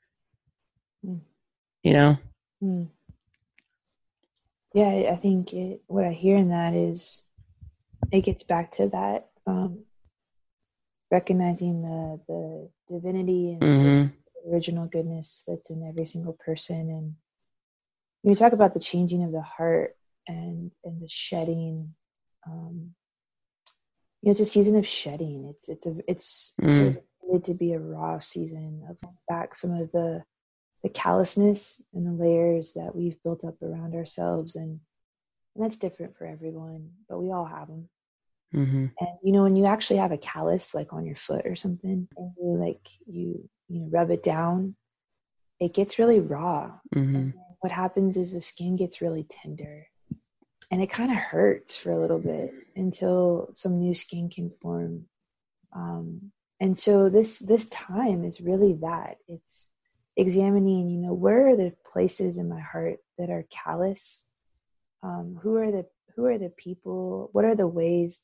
mm. 1.04 1.20
you 1.82 1.92
know 1.92 2.16
mm 2.62 2.88
yeah 4.72 5.10
i 5.10 5.16
think 5.16 5.52
it, 5.52 5.82
what 5.88 6.04
i 6.04 6.12
hear 6.12 6.36
in 6.36 6.50
that 6.50 6.74
is 6.74 7.24
it 8.12 8.20
gets 8.20 8.44
back 8.44 8.70
to 8.70 8.88
that 8.88 9.26
um, 9.44 9.80
recognizing 11.10 11.82
the 11.82 12.20
the 12.28 12.70
divinity 12.94 13.52
and 13.52 13.62
mm-hmm. 13.62 14.06
the 14.06 14.52
original 14.52 14.86
goodness 14.86 15.44
that's 15.46 15.70
in 15.70 15.86
every 15.86 16.06
single 16.06 16.32
person 16.32 16.90
and 16.90 17.14
when 18.22 18.32
you 18.32 18.36
talk 18.36 18.52
about 18.52 18.74
the 18.74 18.80
changing 18.80 19.24
of 19.24 19.32
the 19.32 19.42
heart 19.42 19.96
and 20.26 20.70
and 20.84 21.02
the 21.02 21.08
shedding 21.08 21.94
um 22.46 22.94
you 24.22 24.26
know 24.26 24.30
it's 24.30 24.40
a 24.40 24.46
season 24.46 24.76
of 24.76 24.86
shedding 24.86 25.46
it's 25.50 25.68
it's 25.68 25.86
a 25.86 25.96
it's 26.06 26.54
mm. 26.60 26.96
of 26.96 27.02
to 27.44 27.54
be 27.54 27.72
a 27.72 27.78
raw 27.78 28.18
season 28.18 28.82
of 28.88 28.98
back 29.28 29.54
some 29.54 29.72
of 29.72 29.92
the 29.92 30.22
the 30.82 30.88
callousness 30.88 31.80
and 31.94 32.06
the 32.06 32.24
layers 32.24 32.72
that 32.72 32.94
we've 32.94 33.22
built 33.22 33.44
up 33.44 33.60
around 33.62 33.94
ourselves 33.94 34.56
and 34.56 34.80
and 35.54 35.64
that's 35.64 35.76
different 35.76 36.16
for 36.16 36.26
everyone 36.26 36.90
but 37.08 37.20
we 37.20 37.30
all 37.30 37.44
have 37.44 37.68
them 37.68 37.88
mm-hmm. 38.54 38.86
and 38.98 39.08
you 39.22 39.32
know 39.32 39.42
when 39.42 39.56
you 39.56 39.66
actually 39.66 39.98
have 39.98 40.12
a 40.12 40.18
callus 40.18 40.74
like 40.74 40.92
on 40.92 41.04
your 41.04 41.16
foot 41.16 41.46
or 41.46 41.54
something 41.54 42.08
and 42.16 42.32
you 42.38 42.56
like 42.56 42.88
you 43.06 43.48
you 43.68 43.80
know 43.80 43.88
rub 43.90 44.10
it 44.10 44.22
down 44.22 44.74
it 45.60 45.74
gets 45.74 45.98
really 45.98 46.20
raw. 46.20 46.72
Mm-hmm. 46.94 47.30
what 47.60 47.70
happens 47.70 48.16
is 48.16 48.32
the 48.32 48.40
skin 48.40 48.76
gets 48.76 49.02
really 49.02 49.24
tender 49.28 49.86
and 50.70 50.80
it 50.80 50.88
kind 50.90 51.10
of 51.10 51.18
hurts 51.18 51.76
for 51.76 51.90
a 51.90 51.98
little 51.98 52.18
bit 52.18 52.52
until 52.76 53.50
some 53.52 53.78
new 53.78 53.92
skin 53.92 54.30
can 54.30 54.50
form. 54.62 55.06
Um, 55.74 56.32
and 56.60 56.78
so 56.78 57.08
this 57.08 57.40
this 57.40 57.66
time 57.66 58.24
is 58.24 58.40
really 58.40 58.74
that. 58.74 59.16
It's 59.28 59.68
examining 60.16 60.88
you 60.88 60.98
know 60.98 61.12
where 61.12 61.48
are 61.48 61.56
the 61.56 61.74
places 61.92 62.36
in 62.36 62.48
my 62.48 62.60
heart 62.60 62.98
that 63.18 63.30
are 63.30 63.46
callous? 63.50 64.24
Um, 65.02 65.38
who 65.42 65.56
are 65.56 65.70
the 65.70 65.86
who 66.14 66.26
are 66.26 66.38
the 66.38 66.50
people? 66.50 67.30
What 67.32 67.44
are 67.44 67.56
the 67.56 67.66
ways 67.68 68.20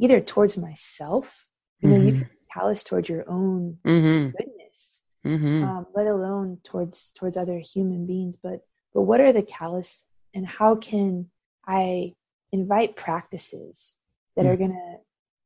either 0.00 0.20
towards 0.20 0.56
myself 0.56 1.46
you 1.80 1.88
know 1.88 1.96
mm-hmm. 1.96 2.06
you 2.06 2.12
can 2.12 2.30
callous 2.52 2.82
towards 2.82 3.08
your 3.08 3.24
own 3.30 3.78
mm-hmm. 3.84 4.30
goodness 4.36 5.02
mm-hmm. 5.24 5.62
um, 5.62 5.86
let 5.94 6.06
alone 6.06 6.58
towards 6.64 7.10
towards 7.10 7.36
other 7.36 7.58
human 7.58 8.06
beings 8.06 8.36
but 8.36 8.64
but 8.92 9.02
what 9.02 9.20
are 9.20 9.32
the 9.32 9.42
callous 9.42 10.06
and 10.34 10.46
how 10.46 10.74
can 10.74 11.26
i 11.66 12.12
invite 12.50 12.96
practices 12.96 13.96
that 14.36 14.46
are 14.46 14.56
mm. 14.56 14.58
going 14.58 14.70
to 14.72 14.96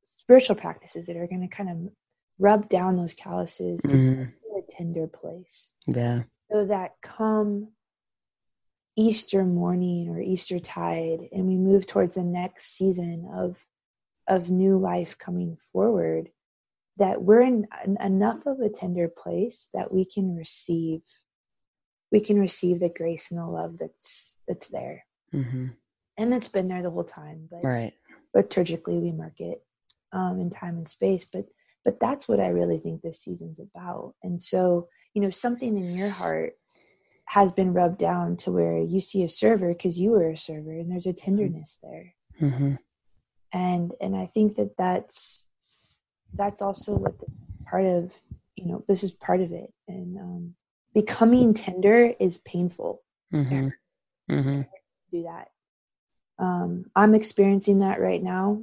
spiritual 0.04 0.56
practices 0.56 1.06
that 1.06 1.16
are 1.16 1.26
going 1.26 1.46
to 1.46 1.54
kind 1.54 1.68
of 1.68 1.92
rub 2.38 2.68
down 2.70 2.96
those 2.96 3.12
calluses 3.12 3.80
to 3.82 3.96
mm. 3.96 4.32
a 4.56 4.72
tender 4.72 5.06
place 5.06 5.72
yeah 5.86 6.22
so 6.50 6.64
that 6.64 6.92
come 7.02 7.68
Easter 8.96 9.44
morning 9.44 10.08
or 10.08 10.20
Easter 10.20 10.60
tide, 10.60 11.28
and 11.32 11.46
we 11.46 11.56
move 11.56 11.86
towards 11.86 12.14
the 12.14 12.22
next 12.22 12.76
season 12.76 13.28
of 13.34 13.56
of 14.28 14.50
new 14.50 14.78
life 14.78 15.18
coming 15.18 15.56
forward, 15.72 16.30
that 16.96 17.22
we're 17.22 17.42
in 17.42 17.66
enough 18.00 18.46
of 18.46 18.60
a 18.60 18.68
tender 18.68 19.08
place 19.08 19.68
that 19.74 19.92
we 19.92 20.04
can 20.04 20.36
receive 20.36 21.00
we 22.12 22.20
can 22.20 22.38
receive 22.38 22.78
the 22.78 22.88
grace 22.88 23.32
and 23.32 23.40
the 23.40 23.46
love 23.46 23.76
that's 23.78 24.36
that's 24.46 24.68
there. 24.68 25.04
Mm-hmm. 25.32 25.66
and 26.16 26.32
that's 26.32 26.46
been 26.46 26.68
there 26.68 26.82
the 26.82 26.90
whole 26.90 27.02
time 27.02 27.48
but 27.50 27.64
right. 27.64 27.92
liturgically 28.36 29.02
we 29.02 29.10
mark 29.10 29.40
it 29.40 29.64
um, 30.12 30.38
in 30.40 30.48
time 30.48 30.76
and 30.76 30.86
space 30.86 31.24
but 31.24 31.46
but 31.84 31.98
that's 31.98 32.28
what 32.28 32.38
i 32.38 32.46
really 32.46 32.78
think 32.78 33.02
this 33.02 33.20
season's 33.20 33.58
about. 33.58 34.14
And 34.22 34.40
so 34.40 34.88
you 35.12 35.22
know 35.22 35.30
something 35.30 35.76
in 35.76 35.96
your 35.96 36.10
heart 36.10 36.52
has 37.26 37.50
been 37.50 37.72
rubbed 37.72 37.98
down 37.98 38.36
to 38.36 38.52
where 38.52 38.78
you 38.78 39.00
see 39.00 39.22
a 39.22 39.28
server 39.28 39.72
because 39.72 39.98
you 39.98 40.10
were 40.10 40.30
a 40.30 40.36
server 40.36 40.72
and 40.72 40.90
there's 40.90 41.06
a 41.06 41.12
tenderness 41.12 41.78
there. 41.82 42.14
Mm-hmm. 42.40 42.74
And 43.54 43.92
and 44.00 44.14
i 44.14 44.26
think 44.26 44.56
that 44.56 44.76
that's 44.76 45.46
that's 46.34 46.60
also 46.60 46.92
what 46.94 47.14
part 47.64 47.86
of 47.86 48.12
you 48.56 48.66
know 48.66 48.84
this 48.86 49.02
is 49.02 49.10
part 49.10 49.40
of 49.40 49.52
it 49.52 49.72
and 49.88 50.18
um 50.18 50.54
becoming 50.92 51.54
tender 51.54 52.12
is 52.20 52.38
painful 52.38 53.02
mm-hmm. 53.32 53.68
Mm-hmm. 54.30 54.60
do 55.10 55.22
that 55.22 55.48
um 56.38 56.84
i'm 56.94 57.14
experiencing 57.14 57.78
that 57.78 58.00
right 58.00 58.22
now 58.22 58.60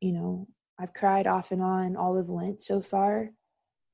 you 0.00 0.12
know 0.12 0.46
i've 0.78 0.94
cried 0.94 1.26
off 1.26 1.50
and 1.52 1.62
on 1.62 1.96
all 1.96 2.16
of 2.16 2.30
lent 2.30 2.62
so 2.62 2.80
far 2.80 3.28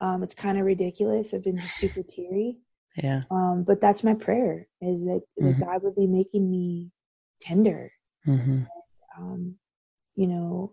um 0.00 0.22
it's 0.22 0.34
kind 0.34 0.58
of 0.58 0.64
ridiculous 0.64 1.34
i've 1.34 1.42
been 1.42 1.58
just 1.58 1.76
super 1.76 2.02
teary 2.02 2.58
yeah. 2.96 3.22
Um, 3.30 3.64
but 3.66 3.80
that's 3.80 4.04
my 4.04 4.14
prayer 4.14 4.66
is 4.80 5.04
that, 5.04 5.22
mm-hmm. 5.40 5.58
that 5.58 5.60
God 5.60 5.82
would 5.82 5.96
be 5.96 6.06
making 6.06 6.48
me 6.50 6.90
tender. 7.40 7.92
Mm-hmm. 8.26 8.50
And, 8.50 8.66
um, 9.18 9.56
you 10.16 10.26
know, 10.26 10.72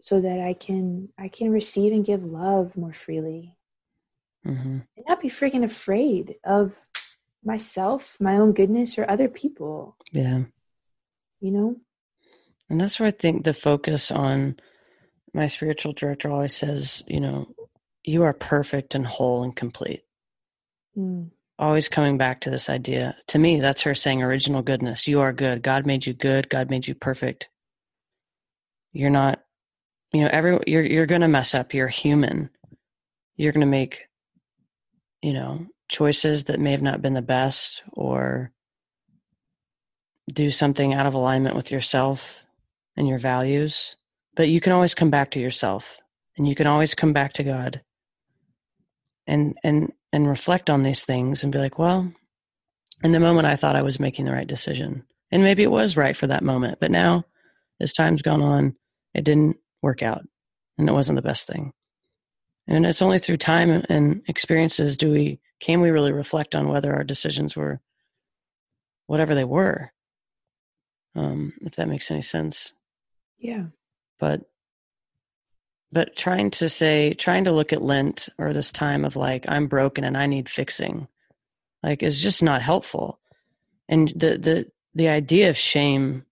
so 0.00 0.20
that 0.20 0.40
I 0.40 0.54
can 0.54 1.08
I 1.18 1.28
can 1.28 1.50
receive 1.50 1.92
and 1.92 2.04
give 2.04 2.24
love 2.24 2.76
more 2.76 2.92
freely. 2.92 3.56
Mm-hmm. 4.46 4.78
And 4.96 5.04
not 5.06 5.20
be 5.20 5.28
freaking 5.28 5.64
afraid 5.64 6.36
of 6.44 6.86
myself, 7.44 8.16
my 8.20 8.36
own 8.36 8.52
goodness, 8.52 8.98
or 8.98 9.08
other 9.08 9.28
people. 9.28 9.96
Yeah. 10.12 10.42
You 11.40 11.50
know? 11.50 11.76
And 12.70 12.80
that's 12.80 13.00
where 13.00 13.08
I 13.08 13.12
think 13.12 13.44
the 13.44 13.54
focus 13.54 14.10
on 14.10 14.56
my 15.34 15.46
spiritual 15.46 15.92
director 15.92 16.30
always 16.30 16.54
says, 16.54 17.02
you 17.06 17.20
know, 17.20 17.54
you 18.04 18.22
are 18.22 18.32
perfect 18.32 18.94
and 18.94 19.06
whole 19.06 19.42
and 19.42 19.54
complete. 19.54 20.02
Mm 20.96 21.30
always 21.58 21.88
coming 21.88 22.16
back 22.16 22.40
to 22.40 22.50
this 22.50 22.70
idea. 22.70 23.16
To 23.28 23.38
me, 23.38 23.60
that's 23.60 23.82
her 23.82 23.94
saying 23.94 24.22
original 24.22 24.62
goodness. 24.62 25.08
You 25.08 25.20
are 25.20 25.32
good. 25.32 25.62
God 25.62 25.86
made 25.86 26.06
you 26.06 26.12
good. 26.14 26.48
God 26.48 26.70
made 26.70 26.86
you 26.86 26.94
perfect. 26.94 27.48
You're 28.98 29.10
not, 29.10 29.40
you 30.12 30.22
know, 30.22 30.30
every 30.32 30.58
you're 30.66 30.84
you're 30.84 31.06
gonna 31.06 31.28
mess 31.28 31.54
up. 31.54 31.72
You're 31.72 31.86
human. 31.86 32.50
You're 33.36 33.52
gonna 33.52 33.64
make, 33.64 34.08
you 35.22 35.32
know, 35.32 35.68
choices 35.88 36.44
that 36.44 36.58
may 36.58 36.72
have 36.72 36.82
not 36.82 37.00
been 37.00 37.14
the 37.14 37.22
best 37.22 37.84
or 37.92 38.50
do 40.34 40.50
something 40.50 40.94
out 40.94 41.06
of 41.06 41.14
alignment 41.14 41.54
with 41.54 41.70
yourself 41.70 42.42
and 42.96 43.06
your 43.06 43.20
values. 43.20 43.94
But 44.34 44.48
you 44.48 44.60
can 44.60 44.72
always 44.72 44.96
come 44.96 45.10
back 45.10 45.30
to 45.30 45.40
yourself 45.40 46.00
and 46.36 46.48
you 46.48 46.56
can 46.56 46.66
always 46.66 46.96
come 46.96 47.12
back 47.12 47.34
to 47.34 47.44
God. 47.44 47.80
And 49.28 49.56
and 49.62 49.92
and 50.12 50.26
reflect 50.26 50.70
on 50.70 50.82
these 50.82 51.04
things 51.04 51.44
and 51.44 51.52
be 51.52 51.60
like, 51.60 51.78
well, 51.78 52.12
in 53.04 53.12
the 53.12 53.20
moment 53.20 53.46
I 53.46 53.54
thought 53.54 53.76
I 53.76 53.82
was 53.82 54.00
making 54.00 54.24
the 54.24 54.32
right 54.32 54.48
decision. 54.48 55.04
And 55.30 55.44
maybe 55.44 55.62
it 55.62 55.70
was 55.70 55.96
right 55.96 56.16
for 56.16 56.26
that 56.26 56.42
moment. 56.42 56.78
But 56.80 56.90
now, 56.90 57.26
as 57.80 57.92
time's 57.92 58.22
gone 58.22 58.42
on, 58.42 58.74
it 59.14 59.24
didn't 59.24 59.58
work 59.82 60.02
out 60.02 60.22
and 60.76 60.88
it 60.88 60.92
wasn't 60.92 61.16
the 61.16 61.22
best 61.22 61.46
thing. 61.46 61.72
And 62.66 62.84
it's 62.84 63.02
only 63.02 63.18
through 63.18 63.38
time 63.38 63.84
and 63.88 64.22
experiences 64.28 64.96
do 64.96 65.10
we 65.10 65.40
can 65.60 65.80
we 65.80 65.90
really 65.90 66.12
reflect 66.12 66.54
on 66.54 66.68
whether 66.68 66.94
our 66.94 67.04
decisions 67.04 67.56
were 67.56 67.80
whatever 69.06 69.34
they 69.34 69.44
were. 69.44 69.92
Um, 71.14 71.54
if 71.62 71.76
that 71.76 71.88
makes 71.88 72.10
any 72.10 72.22
sense. 72.22 72.74
Yeah. 73.38 73.64
But 74.18 74.42
but 75.90 76.16
trying 76.16 76.50
to 76.50 76.68
say 76.68 77.14
trying 77.14 77.44
to 77.44 77.52
look 77.52 77.72
at 77.72 77.82
lent 77.82 78.28
or 78.38 78.52
this 78.52 78.72
time 78.72 79.04
of 79.04 79.16
like 79.16 79.46
i'm 79.48 79.66
broken 79.66 80.04
and 80.04 80.16
i 80.16 80.26
need 80.26 80.48
fixing 80.48 81.08
like 81.82 82.02
is 82.02 82.22
just 82.22 82.42
not 82.42 82.62
helpful 82.62 83.18
and 83.88 84.08
the 84.08 84.36
the 84.38 84.70
the 84.94 85.08
idea 85.08 85.48
of 85.48 85.56
shame 85.56 86.24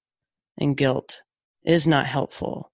and 0.58 0.76
guilt 0.76 1.22
is 1.66 1.86
not 1.86 2.06
helpful 2.06 2.70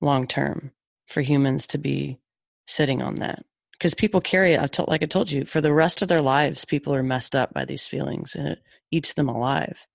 long 0.00 0.26
term 0.26 0.72
for 1.06 1.20
humans 1.20 1.66
to 1.66 1.78
be 1.78 2.18
sitting 2.66 3.02
on 3.02 3.16
that 3.16 3.44
because 3.72 3.94
people 3.94 4.20
carry 4.20 4.54
it 4.54 4.78
like 4.88 5.02
i 5.02 5.06
told 5.06 5.30
you 5.30 5.44
for 5.44 5.60
the 5.60 5.72
rest 5.72 6.02
of 6.02 6.08
their 6.08 6.20
lives 6.20 6.64
people 6.64 6.94
are 6.94 7.02
messed 7.02 7.36
up 7.36 7.52
by 7.52 7.64
these 7.64 7.86
feelings 7.86 8.34
and 8.34 8.48
it 8.48 8.58
eats 8.90 9.12
them 9.14 9.28
alive 9.28 9.86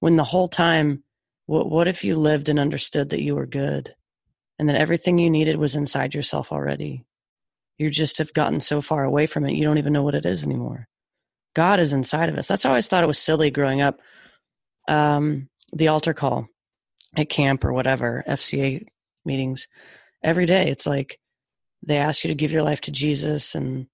when 0.00 0.16
the 0.16 0.24
whole 0.24 0.48
time 0.48 1.02
what, 1.46 1.70
what 1.70 1.88
if 1.88 2.04
you 2.04 2.14
lived 2.14 2.48
and 2.48 2.58
understood 2.58 3.08
that 3.10 3.22
you 3.22 3.34
were 3.34 3.46
good 3.46 3.94
and 4.58 4.68
that 4.68 4.76
everything 4.76 5.18
you 5.18 5.30
needed 5.30 5.56
was 5.56 5.76
inside 5.76 6.14
yourself 6.14 6.52
already. 6.52 7.04
You 7.78 7.90
just 7.90 8.18
have 8.18 8.34
gotten 8.34 8.60
so 8.60 8.80
far 8.80 9.04
away 9.04 9.26
from 9.26 9.46
it, 9.46 9.54
you 9.54 9.64
don't 9.64 9.78
even 9.78 9.92
know 9.92 10.02
what 10.02 10.14
it 10.14 10.26
is 10.26 10.44
anymore. 10.44 10.88
God 11.54 11.80
is 11.80 11.92
inside 11.92 12.28
of 12.28 12.36
us. 12.36 12.48
That's 12.48 12.64
how 12.64 12.70
I 12.70 12.72
always 12.72 12.88
thought 12.88 13.02
it 13.02 13.08
was 13.08 13.18
silly 13.18 13.50
growing 13.50 13.80
up. 13.80 14.00
Um, 14.88 15.48
the 15.72 15.88
altar 15.88 16.12
call 16.12 16.48
at 17.16 17.28
camp 17.28 17.64
or 17.64 17.72
whatever, 17.72 18.24
FCA 18.28 18.86
meetings, 19.24 19.68
every 20.22 20.46
day, 20.46 20.70
it's 20.70 20.86
like 20.86 21.18
they 21.82 21.96
ask 21.96 22.24
you 22.24 22.28
to 22.28 22.34
give 22.34 22.52
your 22.52 22.62
life 22.62 22.80
to 22.82 22.92
Jesus. 22.92 23.54
And 23.54 23.86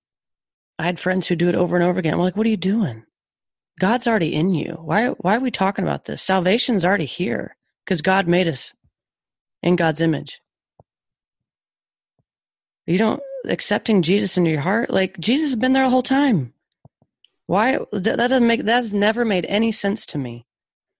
I 0.78 0.84
had 0.84 1.00
friends 1.00 1.26
who 1.26 1.36
do 1.36 1.48
it 1.48 1.54
over 1.54 1.76
and 1.76 1.84
over 1.84 1.98
again. 1.98 2.14
I'm 2.14 2.20
like, 2.20 2.36
what 2.36 2.46
are 2.46 2.50
you 2.50 2.56
doing? 2.56 3.04
God's 3.80 4.06
already 4.06 4.34
in 4.34 4.54
you. 4.54 4.78
Why, 4.80 5.08
why 5.08 5.36
are 5.36 5.40
we 5.40 5.50
talking 5.50 5.84
about 5.84 6.04
this? 6.04 6.22
Salvation's 6.22 6.84
already 6.84 7.06
here 7.06 7.56
because 7.84 8.02
God 8.02 8.28
made 8.28 8.48
us 8.48 8.72
in 9.62 9.76
God's 9.76 10.00
image 10.00 10.40
you 12.86 12.98
don't 12.98 13.22
accepting 13.46 14.02
Jesus 14.02 14.36
into 14.36 14.50
your 14.50 14.60
heart, 14.60 14.90
like 14.90 15.18
Jesus 15.18 15.50
has 15.50 15.56
been 15.56 15.72
there 15.72 15.84
the 15.84 15.90
whole 15.90 16.02
time. 16.02 16.52
Why 17.46 17.78
that, 17.92 18.16
doesn't 18.16 18.46
make 18.46 18.64
that's 18.64 18.92
never 18.92 19.24
made 19.24 19.46
any 19.46 19.72
sense 19.72 20.06
to 20.06 20.18
me. 20.18 20.46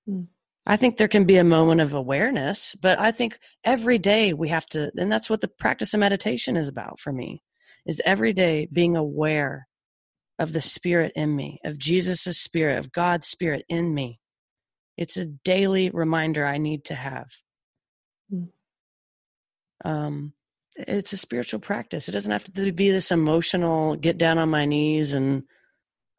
Mm. 0.08 0.28
I 0.66 0.76
think 0.76 0.96
there 0.96 1.08
can 1.08 1.24
be 1.24 1.36
a 1.36 1.44
moment 1.44 1.80
of 1.82 1.92
awareness, 1.92 2.74
but 2.80 2.98
I 2.98 3.12
think 3.12 3.38
every 3.64 3.98
day 3.98 4.32
we 4.32 4.48
have 4.48 4.66
to, 4.66 4.90
and 4.96 5.12
that's 5.12 5.28
what 5.28 5.42
the 5.42 5.48
practice 5.48 5.92
of 5.92 6.00
meditation 6.00 6.56
is 6.56 6.68
about 6.68 6.98
for 6.98 7.12
me, 7.12 7.42
is 7.86 8.00
every 8.04 8.32
day 8.32 8.66
being 8.72 8.96
aware 8.96 9.68
of 10.38 10.52
the 10.52 10.62
spirit 10.62 11.12
in 11.14 11.36
me, 11.36 11.60
of 11.64 11.78
Jesus' 11.78 12.38
spirit, 12.38 12.78
of 12.78 12.92
God's 12.92 13.26
spirit 13.26 13.64
in 13.68 13.94
me. 13.94 14.20
It's 14.96 15.16
a 15.16 15.26
daily 15.26 15.90
reminder 15.90 16.46
I 16.46 16.58
need 16.58 16.84
to 16.86 16.94
have. 16.94 17.28
Mm. 18.32 18.48
Um, 19.84 20.32
it's 20.76 21.12
a 21.12 21.18
spiritual 21.18 21.60
practice. 21.60 22.08
It 22.08 22.12
doesn't 22.12 22.32
have 22.32 22.44
to 22.44 22.72
be 22.72 22.90
this 22.90 23.10
emotional 23.10 23.96
get 23.96 24.18
down 24.18 24.38
on 24.38 24.48
my 24.48 24.64
knees 24.64 25.12
and 25.12 25.44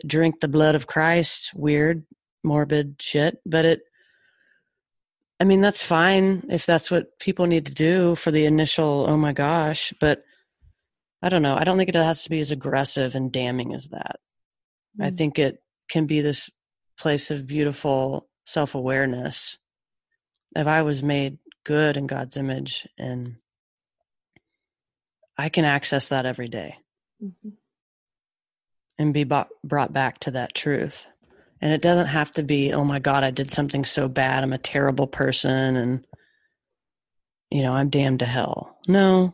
drink 0.05 0.39
the 0.39 0.47
blood 0.47 0.75
of 0.75 0.87
Christ, 0.87 1.51
weird, 1.55 2.05
morbid 2.43 2.97
shit, 2.99 3.37
but 3.45 3.65
it 3.65 3.81
I 5.39 5.43
mean, 5.43 5.61
that's 5.61 5.83
fine 5.83 6.45
if 6.49 6.65
that's 6.65 6.89
what 6.89 7.19
people 7.19 7.45
need 7.45 7.65
to 7.65 7.73
do 7.73 8.15
for 8.15 8.31
the 8.31 8.45
initial, 8.45 9.05
oh 9.07 9.17
my 9.17 9.33
gosh, 9.33 9.93
but 9.99 10.23
I 11.21 11.29
don't 11.29 11.41
know. 11.41 11.55
I 11.55 11.63
don't 11.63 11.77
think 11.77 11.89
it 11.89 11.95
has 11.95 12.23
to 12.23 12.29
be 12.29 12.39
as 12.39 12.51
aggressive 12.51 13.15
and 13.15 13.31
damning 13.31 13.73
as 13.73 13.87
that. 13.87 14.19
Mm-hmm. 14.95 15.03
I 15.03 15.09
mm. 15.09 15.17
think 15.17 15.39
it 15.39 15.61
can 15.89 16.05
be 16.05 16.21
this 16.21 16.49
place 16.97 17.31
of 17.31 17.47
beautiful 17.47 18.27
self 18.45 18.75
awareness. 18.75 19.57
If 20.55 20.67
I 20.67 20.83
was 20.83 21.03
made 21.03 21.39
good 21.65 21.97
in 21.97 22.07
God's 22.07 22.37
image 22.37 22.87
and 22.97 23.35
I 25.37 25.49
can 25.49 25.65
access 25.65 26.09
that 26.09 26.25
every 26.25 26.47
day 26.47 26.77
mm-hmm. 27.21 27.49
and 28.97 29.13
be 29.13 29.23
brought 29.25 29.93
back 29.93 30.19
to 30.19 30.31
that 30.31 30.55
truth. 30.55 31.07
And 31.61 31.71
it 31.71 31.81
doesn't 31.81 32.07
have 32.07 32.31
to 32.33 32.43
be, 32.43 32.73
oh 32.73 32.83
my 32.83 32.99
God, 32.99 33.23
I 33.23 33.31
did 33.31 33.51
something 33.51 33.85
so 33.85 34.07
bad. 34.07 34.43
I'm 34.43 34.53
a 34.53 34.57
terrible 34.57 35.07
person 35.07 35.75
and, 35.75 36.05
you 37.49 37.61
know, 37.61 37.73
I'm 37.73 37.89
damned 37.89 38.19
to 38.19 38.25
hell. 38.25 38.77
No. 38.87 39.33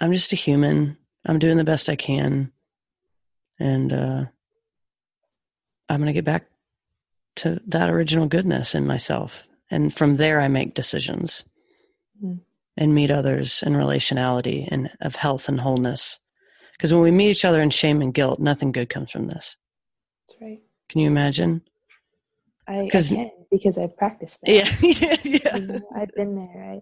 I'm 0.00 0.12
just 0.12 0.32
a 0.32 0.36
human. 0.36 0.96
I'm 1.24 1.38
doing 1.38 1.56
the 1.56 1.64
best 1.64 1.88
I 1.88 1.96
can. 1.96 2.52
And 3.58 3.92
uh, 3.92 4.24
I'm 5.88 6.00
going 6.00 6.06
to 6.06 6.12
get 6.12 6.24
back 6.24 6.46
to 7.36 7.60
that 7.68 7.88
original 7.88 8.26
goodness 8.26 8.74
in 8.74 8.86
myself. 8.86 9.44
And 9.70 9.94
from 9.94 10.16
there, 10.16 10.40
I 10.40 10.48
make 10.48 10.74
decisions 10.74 11.44
mm. 12.22 12.40
and 12.76 12.94
meet 12.94 13.10
others 13.10 13.62
in 13.64 13.74
relationality 13.74 14.66
and 14.70 14.90
of 15.00 15.14
health 15.14 15.48
and 15.48 15.60
wholeness. 15.60 16.18
Because 16.72 16.92
when 16.92 17.02
we 17.02 17.10
meet 17.10 17.30
each 17.30 17.44
other 17.44 17.60
in 17.60 17.70
shame 17.70 18.02
and 18.02 18.14
guilt, 18.14 18.38
nothing 18.40 18.72
good 18.72 18.88
comes 18.88 19.10
from 19.10 19.26
this. 19.26 19.56
Can 20.88 21.00
you 21.00 21.06
imagine? 21.06 21.62
I, 22.66 22.80
I 22.82 22.88
can 22.88 23.30
because 23.50 23.78
I've 23.78 23.96
practiced 23.96 24.40
that. 24.42 24.50
Yeah, 24.50 24.76
yeah, 24.82 25.16
yeah. 25.22 25.56
You 25.56 25.66
know, 25.66 25.80
I've 25.94 26.14
been 26.14 26.34
there. 26.34 26.80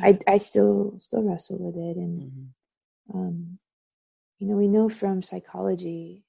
I, 0.00 0.08
I, 0.08 0.18
I 0.34 0.38
still 0.38 0.96
still 0.98 1.22
wrestle 1.22 1.58
with 1.58 1.76
it, 1.76 1.96
and 1.96 2.22
mm-hmm. 2.22 3.18
um, 3.18 3.58
you 4.38 4.48
know, 4.48 4.56
we 4.56 4.68
know 4.68 4.88
from 4.88 5.22
psychology, 5.22 6.24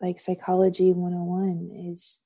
like 0.00 0.20
psychology 0.20 0.92
101 0.92 1.90
is, 1.92 2.20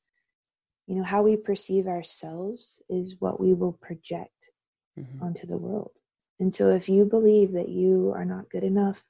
you 0.87 0.97
know, 0.97 1.03
how 1.05 1.23
we 1.23 1.37
perceive 1.37 1.87
ourselves 1.87 2.81
is 2.88 3.16
what 3.20 3.40
we 3.40 3.55
will 3.55 3.73
project 3.73 4.51
mm-hmm. 4.99 5.23
onto 5.23 5.47
the 5.47 5.57
world. 5.57 5.99
And 6.38 6.53
so, 6.55 6.70
if 6.70 6.88
you 6.88 7.05
believe 7.05 7.53
that 7.53 7.68
you 7.68 8.12
are 8.14 8.25
not 8.25 8.51
good 8.51 8.64
enough, 8.64 9.03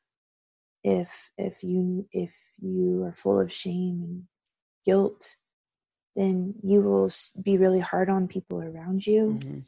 if 0.83 1.09
if 1.39 1.63
you 1.63 2.07
if 2.13 2.33
you 2.61 3.05
are 3.05 3.15
full 3.15 3.41
of 3.41 3.51
shame 3.51 4.03
and 4.05 4.23
guilt, 4.85 5.37
then 6.17 6.55
you 6.63 6.81
will 6.81 7.11
be 7.43 7.59
really 7.59 7.81
hard 7.81 8.09
on 8.09 8.29
people 8.29 8.63
around 8.63 9.07
you. 9.07 9.39
Mm-hmm. 9.41 9.59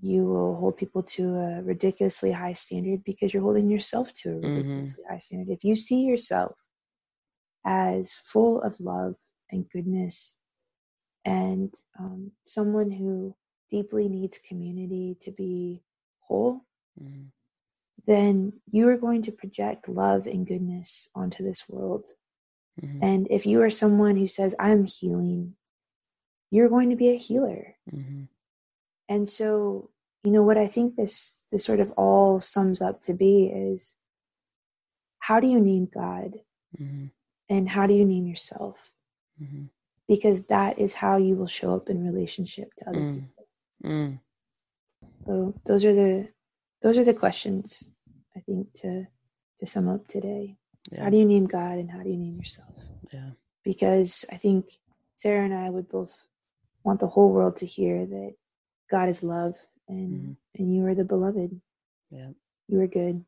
You 0.00 0.24
will 0.24 0.56
hold 0.56 0.76
people 0.76 1.02
to 1.02 1.36
a 1.36 1.62
ridiculously 1.62 2.32
high 2.32 2.52
standard 2.52 3.02
because 3.04 3.32
you're 3.32 3.42
holding 3.42 3.70
yourself 3.70 4.12
to 4.14 4.30
a 4.30 4.32
mm-hmm. 4.32 4.48
ridiculously 4.48 5.02
mm-hmm. 5.04 5.12
high 5.12 5.18
standard. 5.20 5.48
If 5.48 5.64
you 5.64 5.74
see 5.74 6.02
yourself 6.02 6.56
as 7.64 8.12
full 8.12 8.60
of 8.62 8.78
love 8.78 9.14
and 9.50 9.68
goodness 9.70 10.36
and 11.24 11.74
um, 11.98 12.32
someone 12.44 12.90
who 12.90 13.34
deeply 13.70 14.08
needs 14.08 14.38
community 14.46 15.16
to 15.20 15.30
be 15.30 15.82
whole, 16.20 16.60
mm-hmm. 17.02 17.24
then 18.06 18.52
you 18.70 18.88
are 18.88 18.98
going 18.98 19.22
to 19.22 19.32
project 19.32 19.88
love 19.88 20.26
and 20.26 20.46
goodness 20.46 21.08
onto 21.14 21.42
this 21.42 21.68
world 21.68 22.08
Mm-hmm. 22.82 23.02
And 23.02 23.26
if 23.30 23.46
you 23.46 23.62
are 23.62 23.70
someone 23.70 24.16
who 24.16 24.26
says, 24.26 24.54
I'm 24.58 24.84
healing, 24.84 25.54
you're 26.50 26.68
going 26.68 26.90
to 26.90 26.96
be 26.96 27.10
a 27.10 27.16
healer. 27.16 27.76
Mm-hmm. 27.92 28.24
And 29.08 29.28
so, 29.28 29.90
you 30.24 30.30
know, 30.30 30.42
what 30.42 30.58
I 30.58 30.66
think 30.66 30.96
this 30.96 31.44
this 31.50 31.64
sort 31.64 31.80
of 31.80 31.92
all 31.92 32.40
sums 32.40 32.82
up 32.82 33.02
to 33.02 33.14
be 33.14 33.46
is 33.46 33.94
how 35.20 35.40
do 35.40 35.46
you 35.46 35.60
name 35.60 35.88
God? 35.92 36.34
Mm-hmm. 36.80 37.06
And 37.48 37.68
how 37.68 37.86
do 37.86 37.94
you 37.94 38.04
name 38.04 38.26
yourself? 38.26 38.92
Mm-hmm. 39.40 39.66
Because 40.08 40.44
that 40.44 40.78
is 40.78 40.94
how 40.94 41.16
you 41.16 41.34
will 41.36 41.46
show 41.46 41.74
up 41.74 41.88
in 41.88 42.04
relationship 42.04 42.74
to 42.78 42.88
other 42.88 43.00
mm. 43.00 43.14
people. 43.14 43.46
Mm. 43.84 44.20
So 45.26 45.54
those 45.64 45.84
are 45.84 45.94
the 45.94 46.28
those 46.82 46.96
are 46.98 47.04
the 47.04 47.14
questions 47.14 47.88
I 48.36 48.40
think 48.40 48.72
to 48.74 49.06
to 49.60 49.66
sum 49.66 49.88
up 49.88 50.06
today. 50.06 50.56
Yeah. 50.90 51.04
How 51.04 51.10
do 51.10 51.16
you 51.16 51.24
name 51.24 51.46
God 51.46 51.78
and 51.78 51.90
how 51.90 52.02
do 52.02 52.08
you 52.08 52.16
name 52.16 52.36
yourself? 52.36 52.74
Yeah. 53.12 53.30
Because 53.64 54.24
I 54.30 54.36
think 54.36 54.66
Sarah 55.16 55.44
and 55.44 55.54
I 55.54 55.70
would 55.70 55.88
both 55.88 56.26
want 56.84 57.00
the 57.00 57.08
whole 57.08 57.32
world 57.32 57.56
to 57.58 57.66
hear 57.66 58.06
that 58.06 58.34
God 58.90 59.08
is 59.08 59.22
love 59.22 59.54
and 59.88 60.12
mm-hmm. 60.12 60.32
and 60.62 60.74
you 60.76 60.86
are 60.86 60.94
the 60.94 61.04
beloved. 61.04 61.60
Yeah. 62.10 62.28
You 62.68 62.80
are 62.80 62.86
good. 62.86 63.24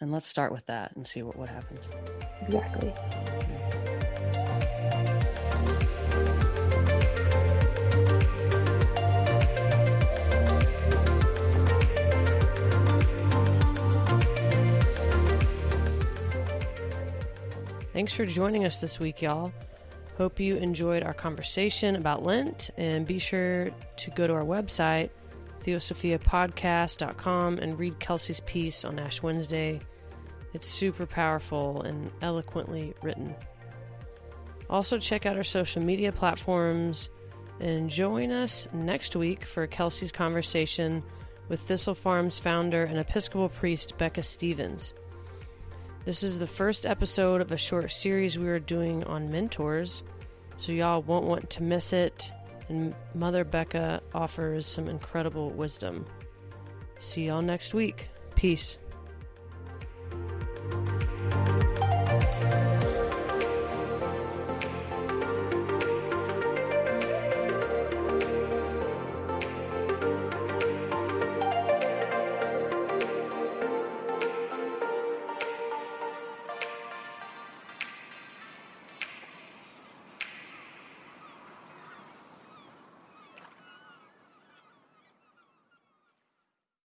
And 0.00 0.12
let's 0.12 0.26
start 0.26 0.52
with 0.52 0.66
that 0.66 0.94
and 0.96 1.06
see 1.06 1.22
what, 1.22 1.36
what 1.36 1.48
happens. 1.48 1.84
Exactly. 2.42 2.92
Thanks 17.94 18.12
for 18.12 18.26
joining 18.26 18.64
us 18.64 18.80
this 18.80 18.98
week, 18.98 19.22
y'all. 19.22 19.52
Hope 20.18 20.40
you 20.40 20.56
enjoyed 20.56 21.04
our 21.04 21.12
conversation 21.12 21.94
about 21.94 22.24
Lent, 22.24 22.70
and 22.76 23.06
be 23.06 23.20
sure 23.20 23.70
to 23.98 24.10
go 24.10 24.26
to 24.26 24.32
our 24.32 24.42
website, 24.42 25.10
theosophiapodcast.com, 25.62 27.58
and 27.58 27.78
read 27.78 28.00
Kelsey's 28.00 28.40
piece 28.40 28.84
on 28.84 28.98
Ash 28.98 29.22
Wednesday. 29.22 29.78
It's 30.54 30.66
super 30.66 31.06
powerful 31.06 31.82
and 31.82 32.10
eloquently 32.20 32.94
written. 33.00 33.32
Also, 34.68 34.98
check 34.98 35.24
out 35.24 35.36
our 35.36 35.44
social 35.44 35.80
media 35.80 36.10
platforms 36.10 37.10
and 37.60 37.88
join 37.88 38.32
us 38.32 38.66
next 38.72 39.14
week 39.14 39.44
for 39.44 39.68
Kelsey's 39.68 40.10
conversation 40.10 41.00
with 41.48 41.60
Thistle 41.60 41.94
Farms 41.94 42.40
founder 42.40 42.82
and 42.82 42.98
Episcopal 42.98 43.50
priest 43.50 43.96
Becca 43.98 44.24
Stevens. 44.24 44.94
This 46.04 46.22
is 46.22 46.38
the 46.38 46.46
first 46.46 46.84
episode 46.84 47.40
of 47.40 47.50
a 47.50 47.56
short 47.56 47.90
series 47.90 48.38
we 48.38 48.46
are 48.48 48.58
doing 48.58 49.02
on 49.04 49.30
mentors, 49.30 50.02
so 50.58 50.70
y'all 50.70 51.00
won't 51.00 51.24
want 51.24 51.48
to 51.48 51.62
miss 51.62 51.94
it. 51.94 52.30
And 52.68 52.94
Mother 53.14 53.42
Becca 53.42 54.02
offers 54.12 54.66
some 54.66 54.86
incredible 54.86 55.48
wisdom. 55.48 56.04
See 56.98 57.24
y'all 57.28 57.40
next 57.40 57.72
week. 57.72 58.08
Peace. 58.34 58.76